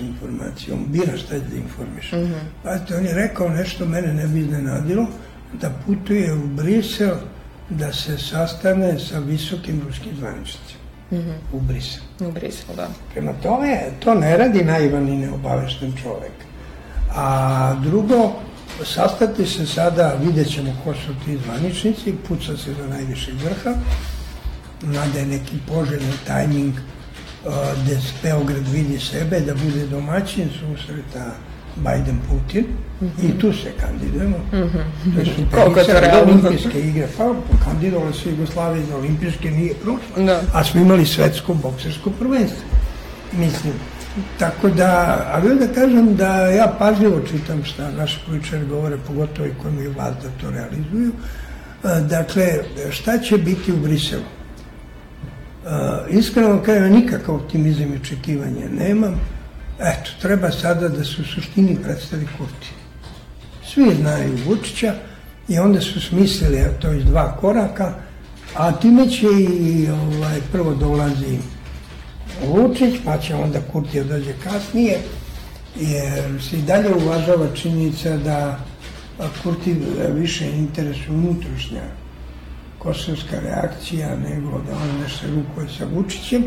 [0.00, 0.74] informacije.
[0.74, 2.16] On bira šta da informiše.
[2.16, 2.62] Mm -hmm.
[2.62, 5.06] Pazite, on je rekao nešto mene ne bi iznenadilo,
[5.52, 7.14] da putuje u Brisel
[7.70, 10.80] da se sastane sa visokim ruskim zvaničnicima.
[11.10, 11.34] Mm -hmm.
[11.52, 12.02] U Brisel.
[12.20, 12.88] U Brisel, da.
[13.12, 16.32] Prema tome, to ne radi naivan i neobavešten čovek.
[17.14, 18.32] A drugo,
[18.84, 23.74] sastati se sada, vidjet ćemo ko su ti zvaničnici, puca se do najvišeg vrha,
[24.82, 26.74] nada je neki poželjni tajming
[27.84, 31.34] gde Beograd vidi sebe da bude domaćin susreta
[31.76, 32.64] Biden-Putin
[33.00, 33.28] mm -hmm.
[33.28, 34.36] i tu se kandidujemo.
[34.38, 35.14] Mm -hmm.
[35.14, 36.32] To je Koliko to realno?
[36.32, 40.24] olimpijske igre, pa kandidovali se Jugoslavije za olimpijske, nije prošlo.
[40.26, 40.40] Da.
[40.54, 42.68] A smo imali svetsko boksersko prvenstvo.
[43.32, 43.72] Mislim,
[44.38, 49.52] Tako da, ali da kažem da ja pažljivo čitam šta naši političari govore, pogotovo i
[49.62, 51.12] koji imaju vlast da to realizuju.
[51.84, 52.44] E, dakle,
[52.90, 54.22] šta će biti u Briselu?
[55.64, 55.70] Uh,
[56.10, 59.20] iskreno kažem, nikakav optimizam i očekivanje nemam.
[59.80, 62.70] Eto, treba sada da se u suštini predstavi Kurti.
[63.64, 64.94] Svi znaju Vučića
[65.48, 67.94] i onda su smislili to iz dva koraka,
[68.56, 71.38] a time će i ovaj, prvo dolazi
[72.46, 74.98] Vučić, pa će onda Kurti dođe kasnije,
[75.80, 78.58] jer se i dalje uvažava činjenica da
[79.42, 79.76] Kurti
[80.14, 81.82] više interesuje unutrašnja
[82.82, 86.44] kosovska reakcija nego da on nešto rukuje sa Vučićem,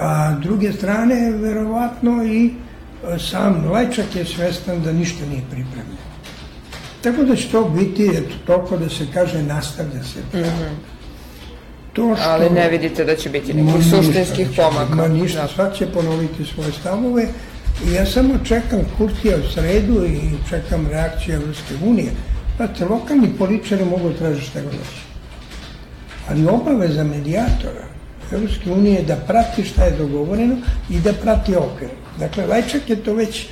[0.00, 6.06] a druge strane verovatno i e, sam Lajčak je svestan da ništa nije pripremljeno.
[7.02, 10.18] Tako da će to biti, eto, toliko da se kaže, nastavlja se.
[10.18, 10.96] Mm -hmm.
[11.92, 14.94] To što, Ali ne vidite da će biti nekih suštinskih pomaka.
[14.94, 15.48] Ma ništa, da.
[15.48, 17.28] svak će ponoviti svoje stavove
[17.86, 22.10] i ja samo čekam Kurtija u sredu i čekam reakciju Evropske unije.
[22.56, 25.05] Znate, lokalni političari mogu tražiti šta god
[26.28, 27.84] ali obaveza medijatora
[28.32, 30.56] Evropske unije je da prati šta je dogovoreno
[30.90, 31.90] i da prati okvir.
[32.18, 33.48] Dakle, Lajčak je to već e,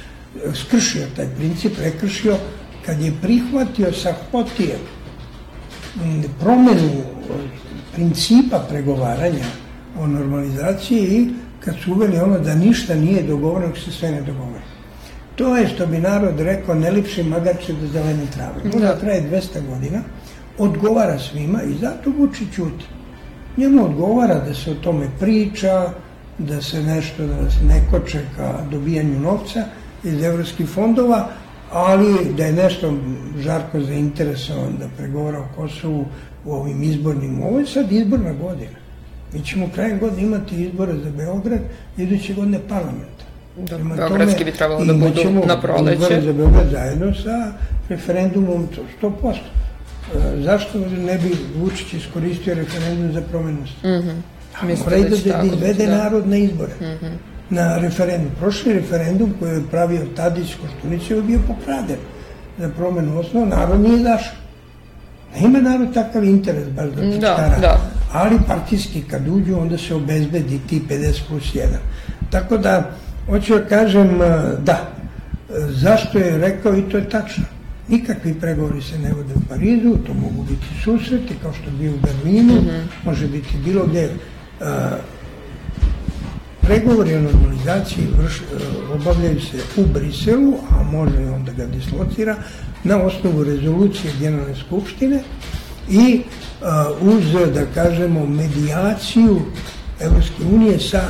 [0.54, 2.36] skršio, taj princip prekršio
[2.86, 4.80] kad je prihvatio sa Hotijem
[6.40, 6.90] promenu
[7.94, 9.44] principa pregovaranja
[9.98, 11.28] o normalizaciji i
[11.60, 14.60] kad su uveli ono da ništa nije dogovoreno, se sve ne dogovore.
[15.36, 18.54] To je, što bi narod rekao, ne lipši magače do zelene trave.
[18.64, 18.98] Možda da.
[18.98, 20.02] traje 200 godina,
[20.58, 22.84] odgovara svima i zato Vučić ćuti.
[23.56, 25.90] Njemu odgovara da se o tome priča,
[26.38, 29.64] da se nešto, da se neko čeka dobijanju novca
[30.04, 31.28] iz evropskih fondova,
[31.72, 32.94] ali da je nešto
[33.38, 36.06] žarko zainteresovan da pregovara o Kosovu
[36.44, 38.78] u ovim izbornim, ovo je sad izborna godina.
[39.32, 41.60] Mi ćemo krajem godine imati izbore za Beograd,
[41.96, 43.24] iduće godine parlamenta.
[43.56, 45.92] Da, Beogradski bi trebalo da budu na proleće.
[45.92, 47.52] Izbore za Beograd zajedno sa
[47.88, 48.68] referendumom
[49.02, 49.34] 100%.
[50.44, 54.20] Zašto ne bi Vučić iskoristio referendum za promenu Mm -hmm.
[54.62, 55.96] Mora da, da, izvede da.
[55.96, 56.72] narod na izbore.
[56.80, 57.12] Mm -hmm.
[57.50, 58.30] Na referendum.
[58.40, 61.96] Prošli referendum koji je pravio Tadić Koštunić je bio pokraden
[62.58, 64.34] za promenu osnova, narod nije zašao.
[65.34, 67.48] Ne ima narod takav interes baš da čekara.
[67.48, 67.78] Da, da.
[68.12, 71.60] Ali partijski kad uđu, onda se obezbedi ti 50 plus 1.
[72.30, 72.90] Tako da,
[73.26, 74.18] hoću da kažem,
[74.58, 74.90] da,
[75.68, 77.44] zašto je rekao i to je tačno.
[77.88, 81.98] Nikakvi pregovori se ne vode u Parizu, to mogu biti susreti, kao što bi u
[82.02, 82.82] Berlinu, mm -hmm.
[83.04, 84.10] može biti bilo gde.
[84.60, 84.66] Uh,
[86.60, 92.36] pregovori o normalizaciji vrš, uh, obavljaju se u Briselu, a može i onda ga dislocira,
[92.84, 95.22] na osnovu rezolucije Generalne skupštine
[95.88, 96.22] i
[97.00, 99.40] uh, uz, da kažemo, medijaciju
[100.00, 101.02] Evropske unije sa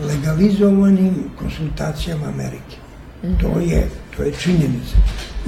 [0.00, 2.76] legalizovanim konsultacijama Amerike.
[3.22, 3.40] Mm -hmm.
[3.40, 4.96] To je, to je činjenica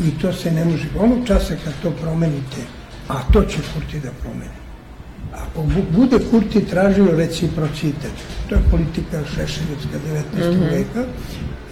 [0.07, 0.89] i to se ne može.
[0.99, 2.63] Onog časa kad to promenite,
[3.09, 4.59] a to će Kurti da promeni.
[5.35, 5.65] Ako
[5.97, 8.13] bude Kurti tražio reciprocitet,
[8.49, 9.99] to je politika Šešeljevska
[10.39, 10.51] 19.
[10.51, 10.71] Mm -hmm.
[10.71, 11.05] veka,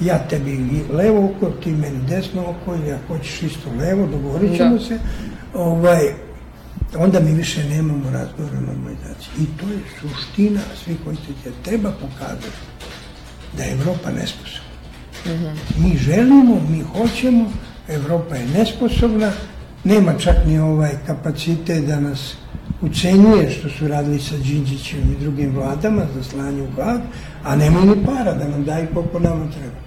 [0.00, 4.76] ja tebi levo oko, ti meni desno oko, ili ako hoćeš isto levo, dogovorit ćemo
[4.76, 4.84] da.
[4.84, 4.98] se,
[5.54, 6.00] ovaj,
[6.96, 9.32] onda mi više nemamo razgovor o normalizaciji.
[9.38, 12.58] I to je suština svih koji se treba pokazati
[13.56, 14.66] da je Evropa nesposobna.
[15.26, 15.54] Mm -hmm.
[15.78, 17.50] Mi želimo, mi hoćemo,
[17.88, 19.30] Evropa je nesposobna,
[19.84, 22.36] nema čak ni ovaj kapacitet da nas
[22.82, 27.00] ucenjuje što su radili sa Đinđićem i drugim vladama za slanje u Hag,
[27.44, 29.86] a nema ni para da nam daju koliko nama treba.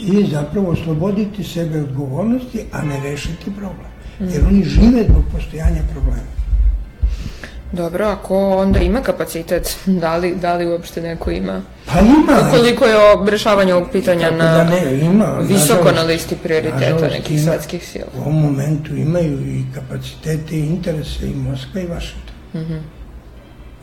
[0.00, 3.92] I zapravo osloboditi sebe odgovornosti, a ne rešiti problem.
[4.20, 6.41] Jer oni žive zbog postojanja problema.
[7.72, 11.62] Dobro, ako onda ima kapacitet, da li, da li uopšte neko ima?
[11.86, 12.50] Pa ima.
[12.50, 17.08] Koliko je o rešavanju ovog pitanja na da ne, ima, visoko nažalost, na listi prioriteta
[17.08, 18.06] nekih ima, svetskih sila?
[18.16, 22.34] U ovom momentu imaju i kapacitete i interese i Moskva i Vašington.
[22.54, 22.80] Mm -hmm.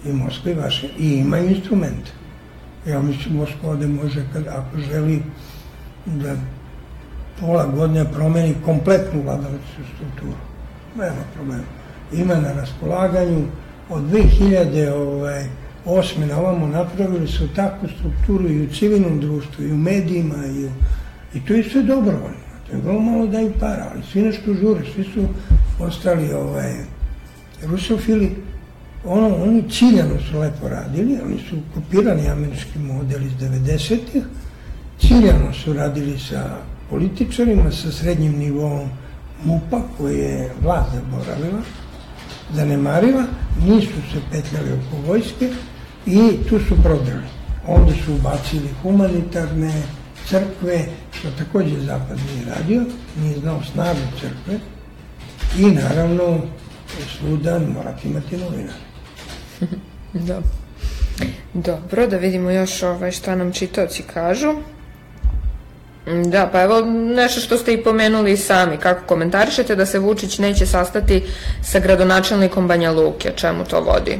[0.06, 1.02] I Moskva i Vašington.
[1.02, 2.12] I imaju instrumente.
[2.86, 5.24] Ja mislim Moskva ovde može, kad, ako želi
[6.06, 6.36] da
[7.40, 10.38] pola godine promeni kompletnu vladalicu strukturu.
[10.96, 11.64] Nema problema.
[12.14, 13.46] Ima na raspolaganju
[13.90, 15.46] od 2000 ovaj,
[16.28, 20.70] na ovamo napravili su takvu strukturu i u civilnom društvu, i u medijima, i, u,
[21.34, 22.50] i to je sve dobrovoljno.
[22.68, 25.26] To je vrlo malo daju para, ali svi nešto žure, svi su
[25.80, 26.74] ostali ovaj,
[27.66, 28.36] rusofili.
[29.06, 34.24] Ono, oni ciljano su lepo radili, oni su kopirali američki model iz 90-ih,
[35.00, 36.58] ciljano su radili sa
[36.90, 38.90] političarima, sa srednjim nivom
[39.44, 41.62] MUPA, koje je vlast zaboravila,
[42.54, 43.24] zanemarila,
[43.68, 45.50] nisu se petljali oko vojske
[46.06, 47.28] i tu su prodrali.
[47.68, 49.74] Onda su ubacili humanitarne
[50.26, 52.84] crkve, što takođe Zapad nije radio,
[53.22, 54.60] nije znao snagu crkve.
[55.58, 56.42] I naravno,
[57.18, 58.80] svuda morate imati novinare.
[60.14, 60.42] Da.
[61.54, 64.54] Dobro, da vidimo još ovaj, šta nam čitaoci kažu.
[66.26, 66.82] Da, pa evo
[67.16, 71.24] nešto što ste i pomenuli sami, kako komentarišete da se Vučić neće sastati
[71.62, 74.20] sa gradonačelnikom Banja Luke, čemu to vodi?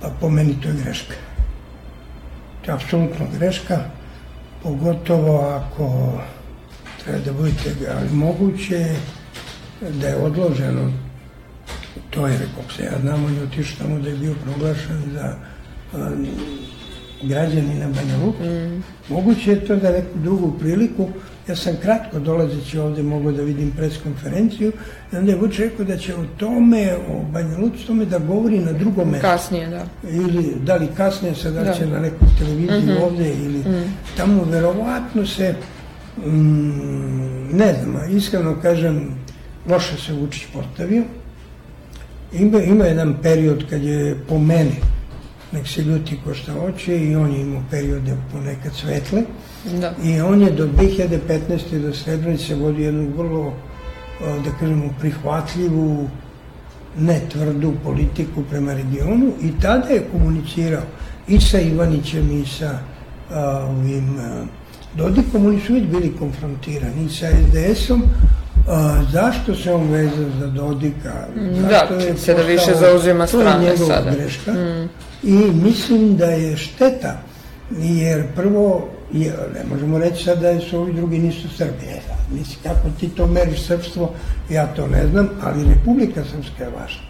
[0.00, 1.14] Pa po meni to je greška.
[2.64, 3.78] To je apsolutno greška,
[4.62, 6.12] pogotovo ako
[7.04, 8.86] treba da budete, ali moguće
[9.80, 10.92] da je odloženo
[12.10, 15.34] to je, rekao se ja znam, on je otišao tamo da je bio proglašen za
[17.22, 18.44] građanina Banja Luka.
[18.44, 18.82] Mm.
[19.08, 21.08] Moguće je to da neku drugu priliku,
[21.48, 24.72] ja sam kratko dolazeći ovde mogao da vidim preskonferenciju,
[25.12, 28.58] i onda je Vuč rekao da će o tome, o Banja Luci, tome da govori
[28.58, 29.26] na drugom mestu.
[29.26, 29.86] Kasnije, da.
[30.10, 33.04] Ili, da li kasnije, sad da će na nekoj televiziji mm -hmm.
[33.04, 33.94] ovde, ili mm.
[34.16, 35.54] tamo verovatno se,
[36.26, 39.10] mm, ne znam, iskreno kažem,
[39.68, 41.02] loše se Vučić postavio,
[42.32, 44.74] Ima, ima jedan period kad je po meni,
[45.52, 49.22] nek se ljuti ko šta hoće, i on je imao periode ponekad svetle.
[49.80, 49.94] Da.
[50.04, 51.78] I on je do 2015.
[51.78, 53.54] do Srebrenice vodio jednu vrlo,
[54.20, 56.08] da kažemo, prihvatljivu,
[56.98, 60.82] ne tvrdu politiku prema regionu i tada je komunicirao
[61.28, 62.78] i sa Ivanićem i sa
[63.30, 64.44] a, ovim a,
[64.96, 68.02] Dodikom, oni su već bili konfrontirani i sa SDS-om,
[68.68, 71.12] A, zašto se on vezao za Dodika?
[71.36, 74.10] Mm, da, je se da više zauzima strane to je sada.
[74.10, 74.52] greška.
[74.52, 74.88] Mm.
[75.22, 77.18] I mislim da je šteta,
[77.80, 81.86] jer prvo, je, ne možemo reći sad da su ovi drugi nisu Srbi.
[81.90, 82.00] E,
[82.30, 84.10] mislim, kako ti to meriš srpstvo,
[84.50, 87.02] ja to ne znam, ali Republika Srpska je važna.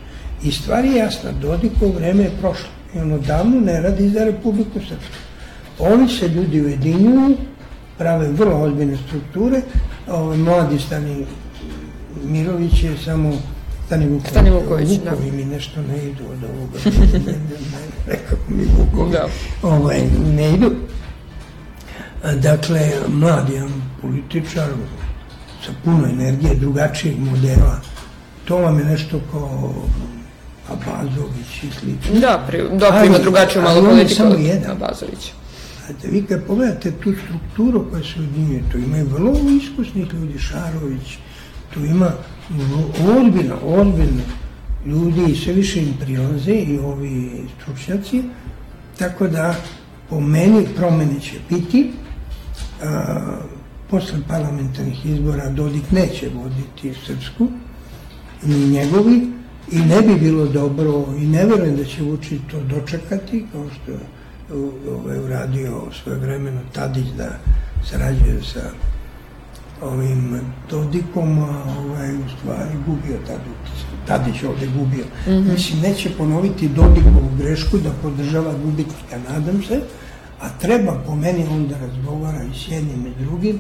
[0.42, 4.81] I stvar je jasna, Dodiko vreme je prošlo i on odavno ne radi za Republiku
[4.81, 5.16] Srpsku.
[5.79, 7.37] Oni se ljudi ujedinjuju,
[7.99, 9.61] prave vrlo ozbiljne strukture,
[10.09, 11.27] ovaj, mladi stani
[12.24, 13.33] Mirović je samo
[13.87, 14.31] Stani Vuković.
[14.31, 15.11] Stani Vuković, da.
[15.11, 16.79] Vukovi mi nešto ne idu od ovoga.
[17.12, 17.57] ne, ne, ne,
[18.07, 19.12] rekao mi Vukovi.
[19.12, 19.26] Da.
[19.62, 20.00] Ovaj,
[20.37, 20.70] ne idu.
[22.42, 24.68] Dakle, mlad jedan političar
[25.66, 27.81] sa puno energije, drugačijeg modela.
[28.44, 29.74] To vam je nešto kao
[30.68, 32.20] Abazović i slično.
[32.20, 35.33] Da, pri, da, ima drugačiju malo politiku od Abazovića.
[35.87, 41.18] Znate, vi kad pogledate tu strukturu koja se udinjuje, to imaju vrlo iskusnih ljudi, Šarović,
[41.77, 42.11] tu ima
[43.19, 44.23] ozbiljno, ozbiljno
[44.87, 48.23] ljudi sve više im prilaze i ovi stručnjaci,
[48.99, 49.55] tako da
[50.09, 51.93] po meni promene će biti.
[52.83, 53.39] A,
[53.91, 57.49] posle parlamentarnih izbora Dodik neće voditi Srpsku,
[58.43, 59.33] ni njegovi,
[59.73, 63.91] i ne bi bilo dobro, i ne verujem da će Vučić to dočekati, kao što
[63.93, 63.99] je
[64.89, 67.39] ovaj, uradio svoje vremeno Tadić da
[67.91, 68.71] sarađuje sa
[69.83, 75.05] ovim Dodikom, a ovaj, u stvari gubio Tadić, Tadić ovde gubio.
[75.05, 75.53] Mm -hmm.
[75.53, 79.81] Mislim, neće ponoviti Dodikovu grešku da podržava gubitnika, nadam se,
[80.41, 83.59] a treba po meni onda razgovara i s jednim i drugim,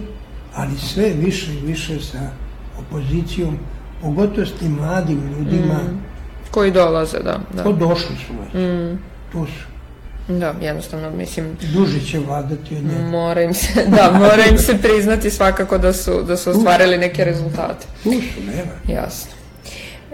[0.54, 2.30] ali sve više i više sa
[2.78, 3.58] opozicijom,
[4.02, 5.74] pogotovo s tim mladim ljudima.
[5.74, 6.02] Mm.
[6.50, 7.40] Koji dolaze, da.
[7.54, 7.62] da.
[7.62, 8.54] Ko došli su već.
[8.54, 8.98] Mm.
[9.32, 9.75] Tu su.
[10.28, 11.56] Da, jednostavno, mislim...
[11.74, 13.04] Duže će vladati od njega.
[13.04, 17.24] Mora im se, da, mora im se priznati svakako da su, da su ostvarili neke
[17.24, 17.86] rezultate.
[18.02, 19.00] Tu su, nema.
[19.00, 19.30] Jasno.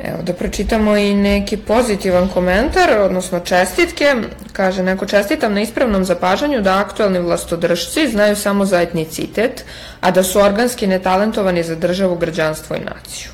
[0.04, 4.14] Evo, da pročitamo i neki pozitivan komentar, odnosno čestitke.
[4.52, 9.64] Kaže, neko čestitam na ispravnom zapažanju da aktualni vlastodržci znaju samo za etnicitet,
[10.00, 13.30] a da su organski netalentovani za državu, građanstvo i naciju.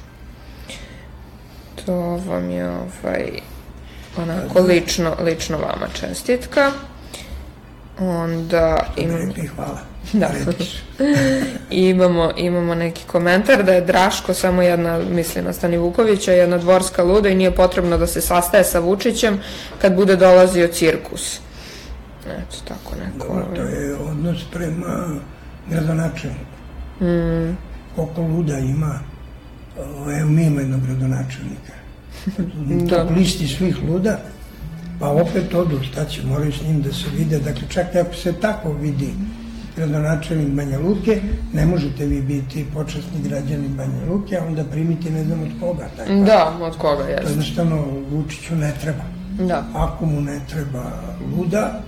[1.86, 3.40] To vam je ovaj,
[4.16, 6.70] onako lično, lično vama čestitka.
[7.98, 9.32] Onda imamo...
[9.56, 9.80] Hvala.
[10.12, 10.30] Da.
[11.70, 17.02] imamo, imamo neki komentar da je Draško samo jedna, misli na Stani Vukovića, jedna dvorska
[17.02, 19.40] luda i nije potrebno da se sastaje sa Vučićem
[19.80, 21.40] kad bude dolazio cirkus.
[22.26, 23.26] Eto, tako neko.
[23.26, 25.16] Dobro, to je odnos prema
[25.70, 26.44] gradonačelniku.
[27.00, 27.56] Mm.
[27.96, 29.00] Koliko luda ima,
[30.20, 31.77] evo mi ima jednog gradonačelnika
[32.90, 33.02] da.
[33.02, 34.18] listi svih luda,
[35.00, 38.32] pa opet odu, šta će, moraju s njim da se vide, dakle čak ako se
[38.32, 39.10] tako vidi
[39.78, 41.20] gradonačelnik Banja Luke,
[41.52, 45.88] ne možete vi biti počasni građanin Banja Luke, a onda primiti ne znam od koga.
[45.96, 46.12] Tako.
[46.14, 47.28] Da, od koga, jesno.
[47.28, 49.04] Jednostavno, Vučiću ne treba.
[49.48, 49.64] Da.
[49.74, 50.84] Ako mu ne treba
[51.36, 51.80] luda,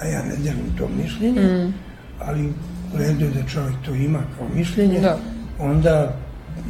[0.00, 1.74] a ja ne delim to mišljenje, mm.
[2.20, 2.46] ali
[2.94, 5.18] u redu je da čovjek to ima kao mišljenje, da.
[5.58, 6.16] onda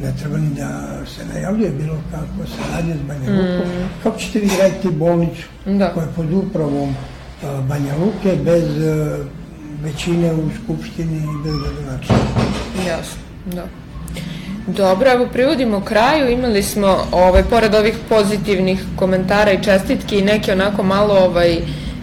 [0.02, 3.68] ne treba ni da se najavljuje bilo kako se radnje s Banja Lukom.
[3.68, 3.88] Mm.
[4.02, 5.92] Kako ćete vi graditi bolnicu da.
[5.94, 6.94] koja je pod upravom
[7.44, 9.18] a, Banja Luke, bez a,
[9.82, 12.40] većine u Skupštini i bez gradonačelnika.
[12.88, 13.20] Jasno,
[13.54, 13.64] da.
[14.66, 20.52] Dobro, evo privodimo kraju, imali smo, ovaj, pored ovih pozitivnih komentara i čestitki, i neke
[20.52, 21.58] onako malo ovaj,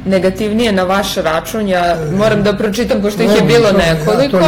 [0.06, 4.39] negativnije na vaš račun, ja moram da pročitam pošto ih je bilo nekoliko,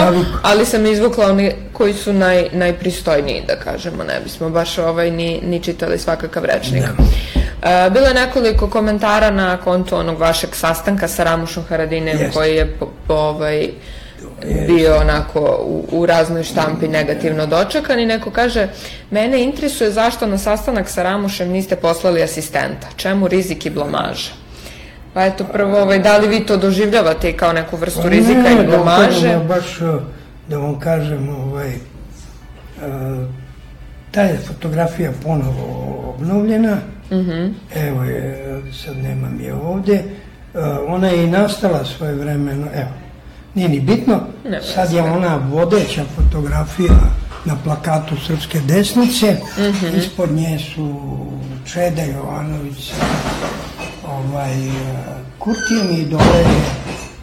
[0.41, 5.41] ali sam izvukla one koji su naj, najpristojniji, da kažemo, ne bismo baš ovaj, ni,
[5.43, 6.84] ni čitali svakakav rečnik.
[6.84, 12.32] E, bilo je nekoliko komentara na kontu onog vašeg sastanka sa Ramušom Haradinem Jeste.
[12.34, 13.68] koji je po, po, ovaj,
[14.68, 18.68] bio onako u, u raznoj štampi negativno dočekan i neko kaže
[19.12, 24.45] mene interesuje zašto na sastanak sa Ramušem niste poslali asistenta, čemu rizik i blamaža?
[25.16, 28.53] Pa eto prvo, ovaj, da li vi to doživljavate kao neku vrstu Pa rizika ne,
[28.53, 30.01] i da kažem, ja baš uh,
[30.49, 33.28] da vam kažem, ovaj, uh,
[34.11, 35.66] ta je fotografija ponovo
[36.09, 36.78] obnovljena,
[37.11, 37.47] Mhm.
[37.76, 38.45] evo je,
[38.76, 40.03] sad nemam je ovde,
[40.53, 42.89] Uh, ona je i nastala svoje vremeno, evo,
[43.55, 46.93] nije ni bitno, Nema sad je ona vodeća fotografija
[47.45, 49.97] na plakatu Srpske desnice, Mhm.
[49.97, 50.99] ispod nje su
[51.66, 52.93] Čeda Jovanović
[54.08, 54.76] ovaj, uh,
[55.39, 56.62] Kurtijem i dole je,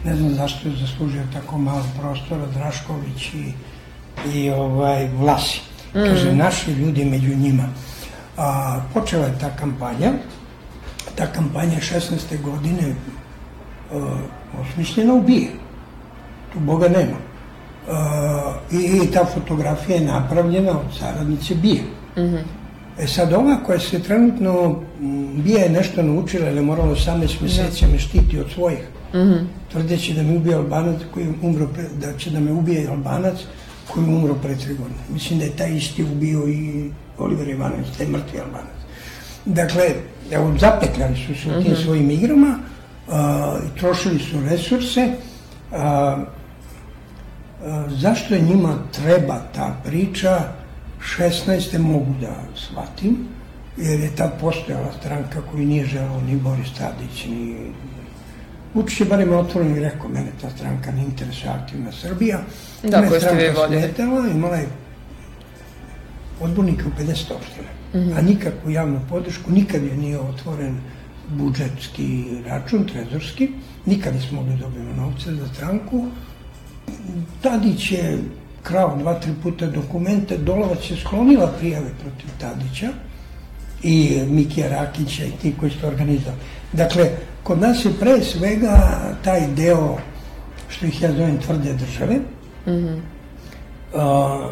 [0.05, 3.53] ne znam zašto je zaslužio tako malo prostora, Drašković i,
[4.33, 5.61] i ovaj, Vlasi.
[5.93, 7.63] Kaže, naši ljudi među njima.
[8.37, 10.11] A, počela je ta kampanja,
[11.15, 12.41] ta kampanja 16.
[12.41, 12.95] godine
[13.91, 14.03] uh,
[14.61, 15.49] osmišljena u Bije.
[16.53, 17.17] Tu Boga nema.
[17.87, 21.83] Uh, i, I ta fotografija je napravljena od saradnice Bije.
[22.99, 24.81] E sad ova koja se trenutno,
[25.35, 28.79] Bija je nešto naučila, jer je morala 18 meseci me štiti od svojih.
[29.71, 33.37] Tvrdeći da me ubije Albanac koji umro, pre, da će da me ubije Albanac
[33.93, 34.99] koji umro pre tri godine.
[35.09, 38.77] Mislim da je taj isti ubio i Oliver Ivanović, taj mrtvi Albanac.
[39.45, 39.83] Dakle,
[40.31, 42.59] evo, zapetljali su se u tim svojim igrama,
[43.09, 45.11] a, trošili su resurse,
[45.71, 45.77] a,
[47.65, 50.41] a, zašto je njima treba ta priča,
[51.09, 51.77] 16.
[51.79, 53.17] mogu da shvatim,
[53.77, 57.55] jer je tad postojala stranka koju nije želao ni Boris Tadić, ni
[58.73, 62.39] Vučić je barem otvoreno i rekao, mene ta stranka ne interesuje aktivna Srbija.
[62.83, 63.81] Da, Mene koju ste vi vodili.
[63.81, 64.67] smetala, imala je
[66.41, 68.17] odbornike u 50 opština, Mhm.
[68.17, 70.77] a nikakvu javnu podršku, nikad je nije otvoren
[71.29, 73.49] budžetski račun, trezorski,
[73.85, 76.05] nikad nismo mogli dobijemo novce za stranku.
[77.41, 78.17] Tadić je
[78.63, 82.89] krao dva, tri puta dokumente, Dolovac je sklonila prijave protiv Tadića
[83.83, 86.41] i Mikija Rakića i ti koji su to organizovali.
[86.73, 87.09] Dakle,
[87.43, 89.97] kod nas je pre svega taj deo,
[90.69, 92.19] što ih ja zovem tvrde države,
[93.95, 94.49] a,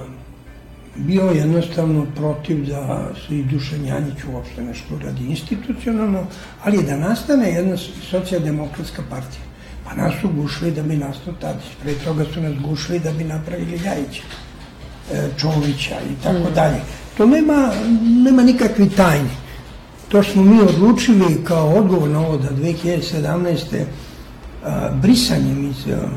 [0.95, 6.24] bio jednostavno protiv da se i Dušan Janjić uopšte nešto uradi institucionalno,
[6.64, 7.78] ali da nastane jedna
[8.09, 9.51] socijaldemokratska partija.
[9.92, 13.24] Pa nas su gušili da bi nastao Tadić, pre toga su nas gušili da bi
[13.24, 14.24] napravili Ljajića,
[15.14, 16.82] e, Čovića i tako dalje.
[17.18, 17.72] To nema,
[18.26, 19.30] nema nikakvi tajni.
[20.10, 23.84] To smo mi odlučili kao odgovor na ovo da 2017.
[24.66, 26.10] A, brisanjem iz a,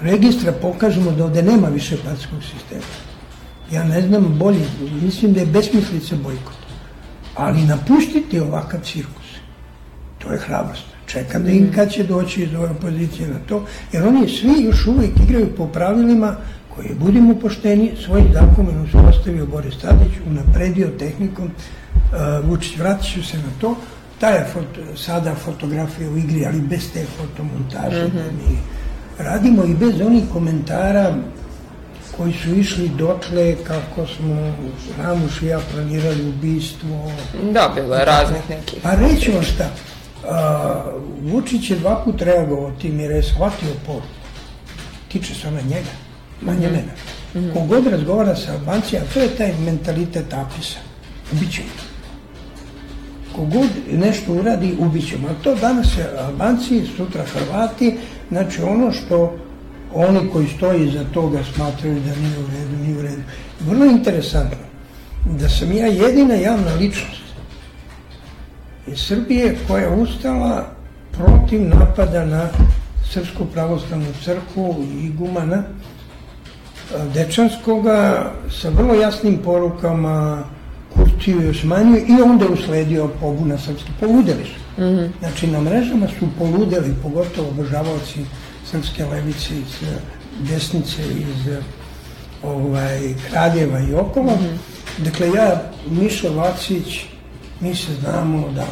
[0.00, 2.92] registra pokažemo da ovde nema više partijskog sistema.
[3.72, 4.66] Ja ne znam bolje,
[5.02, 6.60] mislim da je besmislica bojkot.
[7.36, 9.26] Ali napustiti ovakav cirkus,
[10.18, 10.89] to je hrabrost.
[11.12, 14.86] Čekam da im kad će doći iz ove opozicije na to, jer oni svi još
[14.86, 16.36] uvijek igraju po pravilima
[16.74, 23.36] koje, budimo pošteni, svojim zakonom uspostavio Boris Tadić, unapredio tehnikom, uh, Vučić, vratit ću se
[23.36, 23.76] na to,
[24.20, 28.58] ta je foto, sada fotografija u igri, ali bez te fotomontaže da mi
[29.18, 31.14] radimo i bez onih komentara
[32.16, 34.54] koji su išli dotle kako smo
[35.02, 37.12] Ramuš i ja planirali ubistvo.
[37.52, 38.78] Da, bilo je raznih nekih.
[38.82, 39.70] Pa reći vam šta,
[40.28, 40.84] a,
[41.22, 44.06] Vučić je dva put reagovao tim jer je shvatio poruku.
[45.08, 45.90] Tiče se ona njega,
[46.40, 46.94] manje mene.
[47.54, 50.78] Kogod razgovara sa Albancijama, to je taj mentalitet apisa.
[51.32, 51.68] Ubićemo.
[53.36, 55.28] Kogod nešto uradi, ubićemo.
[55.28, 57.96] A to danas je Albanci, sutra Hrvati,
[58.30, 59.36] znači ono što
[59.94, 63.22] oni koji stoji iza toga smatraju da nije u redu, nije u redu.
[63.60, 64.58] Vrlo interesantno
[65.24, 67.22] da sam ja jedina javna ličnost
[68.86, 70.66] iz Srbije koja je ustala
[71.12, 72.48] protiv napada na
[73.10, 80.44] Srpsku pravoslavnu crkvu i igumana a, Dečanskoga sa vrlo jasnim porukama
[80.94, 83.90] Kurtiju i Osmaniju i onda usledio pobuna srpski.
[84.00, 84.60] Poludeli su.
[85.18, 88.24] Znači na mrežama su poludeli, pogotovo obožavaoci
[88.70, 89.98] srpske levice iz eh,
[90.50, 91.60] desnice, iz eh,
[92.42, 94.38] ovaj, Kraljeva i okolo.
[94.98, 97.00] Dakle, ja, Mišo Vacić,
[97.60, 98.66] mi se znamo da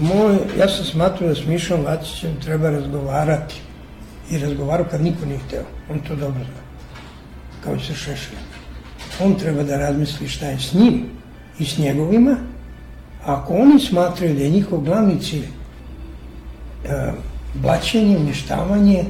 [0.00, 3.60] Moj, ja sam smatrao da s Mišom Vacićem treba razgovarati.
[4.30, 5.64] I razgovarao kad niko nije hteo.
[5.90, 6.62] On to dobro zna.
[7.64, 8.44] Kao i sa Šešeljem.
[9.20, 11.04] On treba da razmisli šta je s njim
[11.58, 12.36] i s njegovima.
[13.24, 17.12] Ako oni smatraju da je njihov glavni cilj e,
[17.54, 19.06] blaćenje, uništavanje, e,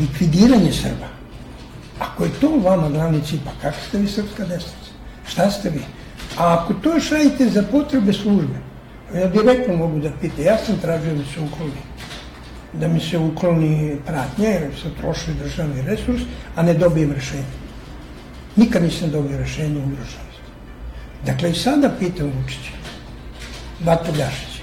[0.00, 1.08] likvidiranje Srba,
[1.98, 4.87] ako je to vama glavni cilj, pa kako ste vi srpska desnica?
[5.28, 5.80] Šta ste vi?
[6.38, 8.58] A ako to još radite za potrebe službe,
[9.14, 11.82] ja direktno mogu da pitam, ja sam tražio da se ukloni,
[12.72, 16.22] da mi se ukloni pratnja, jer se troši državni resurs,
[16.56, 17.54] a ne dobijem rešenje.
[18.56, 20.42] Nikad nisam dobio rešenje ugroženosti.
[21.26, 22.72] Dakle, i sada pitam Vučića,
[23.84, 24.62] Vato Ljašića,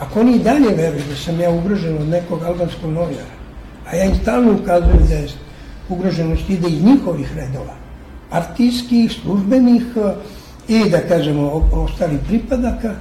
[0.00, 3.34] ako oni i dalje veruju da sam ja ugrožen od nekog albanskog novijara,
[3.90, 5.28] a ja im stalno ukazujem da je
[5.88, 7.83] ugroženost ide iz njihovih redova,
[8.34, 9.82] partijskih, službenih,
[10.68, 12.94] i da kažemo ostalih pripadaka,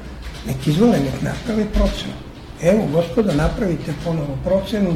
[0.48, 2.14] nek izvole, nek naprave procenu.
[2.62, 4.94] Evo, gospoda, napravite ponovo procenu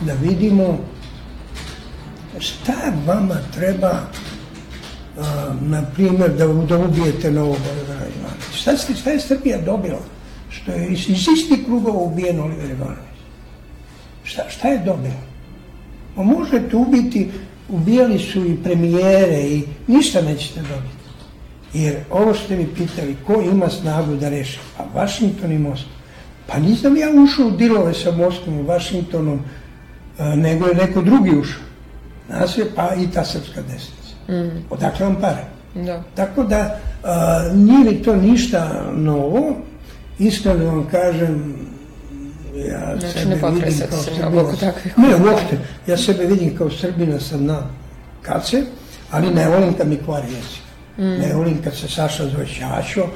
[0.00, 0.78] da vidimo
[2.38, 2.72] šta
[3.06, 3.92] vama treba
[5.18, 8.52] a, na primjer, da, da ubijete novog Olivera Ivanovića.
[8.54, 10.00] Šta, ste, šta je Srbija dobila?
[10.50, 13.18] Što je iz, iz istih krugova ubijen Oliver Ivanović.
[14.24, 15.22] Šta, šta je dobila?
[16.16, 17.30] Pa možete ubiti,
[17.68, 20.98] ubijali su i premijere i ništa nećete dobiti.
[21.74, 24.58] Jer ovo što mi pitali, ko ima snagu da reši?
[24.76, 25.92] Pa Vašington i Moskva.
[26.46, 29.40] Pa nisam ja ušao u dilove sa Moskvom i Vašingtonom,
[30.18, 31.62] nego je neko drugi ušao.
[32.28, 34.14] Nas je pa i ta srpska desnica.
[34.28, 34.64] Mm.
[34.70, 35.44] Odakle vam pare?
[35.74, 36.02] Da.
[36.14, 39.56] Tako da a, nije li to ništa novo,
[40.18, 41.56] iskreno vam kažem,
[42.66, 44.42] ja znači, ne kao se Srbina.
[44.42, 45.58] oko takvih Ne, uopšte.
[45.86, 47.62] Ja sebe vidim kao Srbina sam na
[48.22, 48.62] kace,
[49.10, 50.62] ali ne volim kad mi kvari jezik.
[50.98, 51.20] Mm.
[51.20, 53.06] Ne volim kad se Saša zove Ćašo,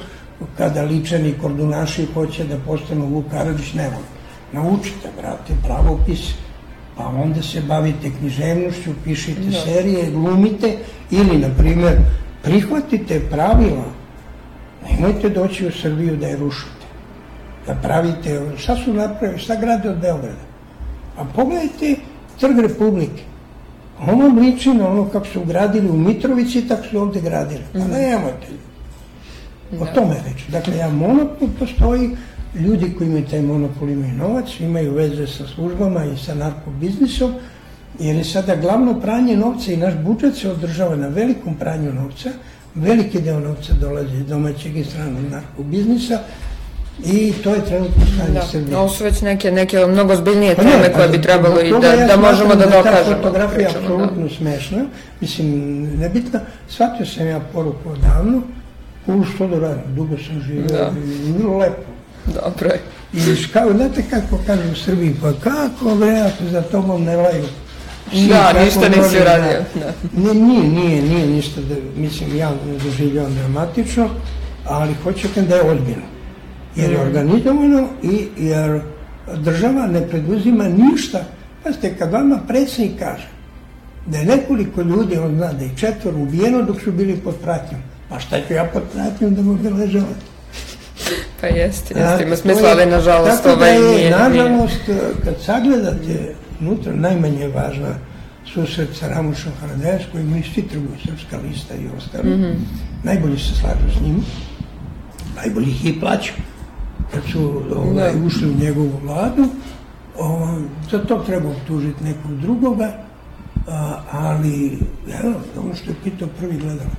[0.57, 4.13] kada ličani kordunaši hoće da postanu Vuk Karadžić, ne volim.
[4.53, 6.19] Naučite, brate, pravopis,
[6.97, 9.59] pa onda se bavite književnošću, pišite Da.
[9.59, 10.77] serije, glumite
[11.11, 11.97] ili, na primer,
[12.43, 13.85] prihvatite pravila.
[14.89, 16.82] Nemojte doći u Srbiju da je rušite.
[17.67, 20.43] Da pravite, šta su napravili, šta grade od Beograda?
[21.17, 21.95] A pogledajte
[22.39, 23.23] Trg Republike.
[24.07, 27.61] Ono liči na ono kako su gradili u Mitrovici, tako su ovde gradili.
[27.73, 28.47] Pa nemojte.
[29.79, 29.93] O Da.
[29.93, 30.51] tome reći.
[30.51, 32.09] Dakle, ja monopol postoji,
[32.59, 37.33] ljudi koji imaju taj monopol imaju novac, imaju veze sa službama i sa narkobiznisom,
[37.99, 42.29] jer je sada glavno pranje novca i naš budžet se održava na velikom pranju novca,
[42.75, 46.19] veliki deo novca dolazi iz domaćeg i stranog narkobiznisa
[47.05, 48.77] i to je trenutno stanje Da, Srbije.
[48.77, 51.87] ovo su već neke, neke mnogo zbiljnije Pa ne, teme koje bi trebalo i da,
[51.87, 53.15] ja da možemo da Ta dokažemo.
[53.15, 53.79] fotografija je da.
[53.79, 54.85] apsolutno smešna,
[55.21, 55.47] mislim,
[55.95, 56.39] nebitna.
[56.69, 58.41] Shvatio sam ja poruku odavno,
[59.07, 60.91] u što da radim, dugo sam živio Da.
[61.27, 61.81] i vrlo lepo.
[62.25, 62.79] Dobro je.
[63.13, 67.43] I kao, znate kako kažu u Srbiji, pa kako bre, ako za tobom ne laju.
[68.29, 69.93] Da, ništa nisi može uradio, da.
[70.17, 74.09] Ne, nije, nije, nije ništa, da, mislim, ja ne doživljavam dramatično,
[74.65, 76.12] ali hoćete da je ozbiljno.
[76.75, 76.93] Jer Mm.
[76.93, 78.81] je organizovano i jer
[79.37, 81.19] država ne preduzima ništa.
[81.63, 83.27] Pazite, kad vama predsjednik kaže
[84.05, 87.81] da je nekoliko ljudi, on zna da je četvor ubijeno dok su bili pod pratnjom.
[88.09, 90.25] Pa šta ću ja pod pratnjom da mogu ležavati?
[91.41, 93.95] Pa jeste, jeste, ima smisla, ali nažalost tako da ovaj je, nije.
[93.97, 94.11] nije.
[94.11, 94.81] Nažalost,
[95.23, 97.95] kad sagledate unutra, najmanje je važna
[98.53, 102.29] susret sa Ramušom Haradeš, koji mu isti trguju Srpska lista i ostali.
[102.37, 102.51] Mhm.
[103.03, 104.23] Najbolji se slažu s njim,
[105.35, 106.33] najbolji ih i plaću
[107.11, 108.25] kad su ovaj, Da.
[108.25, 109.45] ušli u njegovu vladu.
[110.19, 110.57] O,
[110.91, 112.93] za to treba optužiti nekog drugoga,
[113.67, 114.77] a, ali
[115.23, 116.97] evo, ono što je pitao prvi gledalac.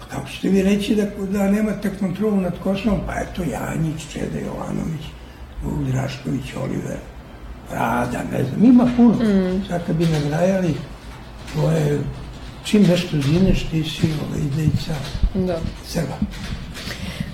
[0.00, 3.00] Pa kako ćete vi reći da, da nemate kontrolu nad Kosovom?
[3.06, 5.02] Pa eto Janjić, Čeda Jovanović,
[5.64, 6.98] Vuk Drašković, Oliver,
[7.72, 9.14] Rada, ne znam, ima puno.
[9.14, 9.64] Mm.
[9.68, 10.74] Sad kad bi nabrajali,
[11.54, 12.00] to je,
[12.64, 14.92] čim nešto zineš, ti si ovaj, idejica
[15.34, 15.58] Da.
[15.86, 16.14] Srba.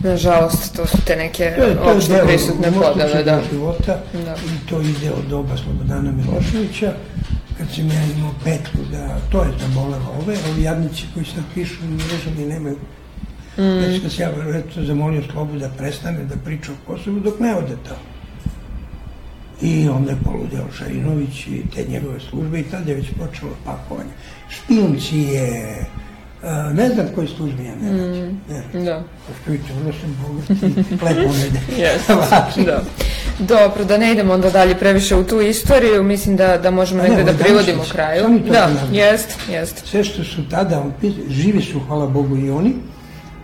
[0.05, 3.41] Nažalost, to su te neke To to opšte deo prisutne podele, unutrašnjeg da.
[3.53, 4.35] života Da.
[4.35, 6.93] i to ide od doba Slobodana Miloševića,
[7.59, 11.75] kad sam ja imao petku da to je zabolelo ove, ovi jadnici koji sad pišu
[11.85, 12.77] u mrežama i nemaju
[13.57, 13.79] Mm.
[13.79, 17.57] Već kad sam ja eto, zamolio Slobu da prestane da priča o Kosovu dok ne
[17.57, 18.15] ode tamo.
[19.63, 24.11] I onda je poludeo Šarinović i te njegove službe i tada je već počelo pakovanje.
[24.49, 25.85] Špijunci je,
[26.73, 28.41] ne znam koji službi ja ne radim.
[28.75, 29.03] Ne Da.
[29.27, 31.61] Pošto vrlo sam bogat i lepo ne ide.
[32.67, 32.83] Da.
[33.39, 37.09] Dobro, da ne idemo onda dalje previše u tu istoriju, mislim da, da možemo ne,
[37.09, 38.41] negde da ovo privodimo kraju.
[38.51, 39.87] Da, jest, jest.
[39.87, 40.85] Sve što su tada,
[41.29, 42.75] živi su, hvala Bogu i oni,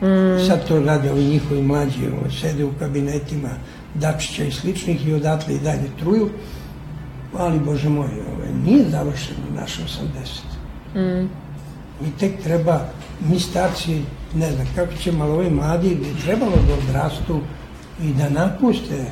[0.03, 0.47] Mm.
[0.47, 3.49] Sad to rade ovi njihovi mlađi, ovo, sede u kabinetima
[3.95, 6.31] Dačića i sličnih i odatle i dalje truju.
[7.39, 9.79] Ali, Bože moj, ovaj, nije završeno naš
[10.95, 11.25] 80.
[11.25, 11.29] Mm.
[12.01, 12.81] Mi tek treba,
[13.21, 14.03] mi starci,
[14.35, 17.41] ne znam, kako će malo ovi mladi, bi trebalo da odrastu
[18.03, 19.05] i da napuste,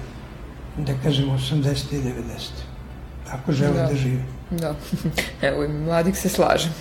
[0.77, 1.95] da kažemo, 80.
[1.95, 2.13] i 90.
[3.31, 4.23] Ako žele da, da žive.
[4.51, 4.75] Da,
[5.49, 6.73] evo i mladih se slažem.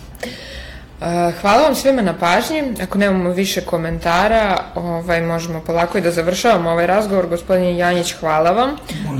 [1.41, 2.74] Hvala vam svima na pažnji.
[2.84, 7.28] Ako nemamo više komentara, ovaj, možemo polako i da završavamo ovaj razgovor.
[7.28, 8.70] Gospodin Janjić, hvala vam.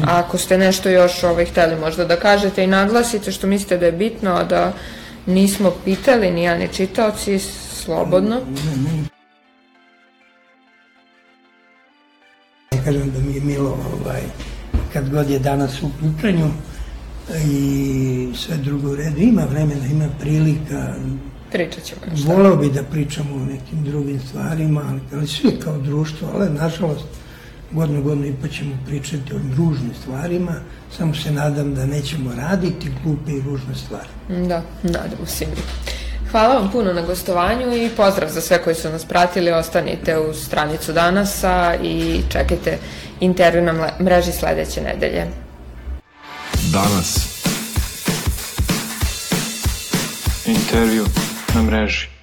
[0.08, 3.86] A ako ste nešto još ovaj, hteli možda da kažete i naglasite što mislite da
[3.86, 4.74] je bitno, da
[5.28, 7.40] nismo pitali, ni ja ni čitaoci,
[7.84, 8.42] slobodno.
[12.72, 14.22] Ne kažem da mi je milo ovaj,
[14.94, 16.50] kad god je danas u pitanju
[17.46, 19.22] i sve drugo u redu.
[19.22, 20.94] Ima vremena, ima prilika,
[21.52, 22.26] Pričat ćemo još.
[22.26, 27.06] Volao bi da pričamo o nekim drugim stvarima, ali, ali svi kao društvo, ali nažalost
[27.72, 30.54] godinu, godinu i pa ćemo pričati o ružnim stvarima,
[30.98, 34.10] samo se nadam da nećemo raditi glupe i ružne stvari.
[34.48, 35.62] Da, nadamo se mi.
[36.32, 39.52] Hvala vam puno na gostovanju i pozdrav za sve koji su nas pratili.
[39.52, 42.78] Ostanite u stranicu danasa i čekajte
[43.20, 45.26] intervju na mreži sledeće nedelje.
[46.72, 47.38] Danas.
[50.46, 51.06] Intervju
[51.56, 52.17] na mreži.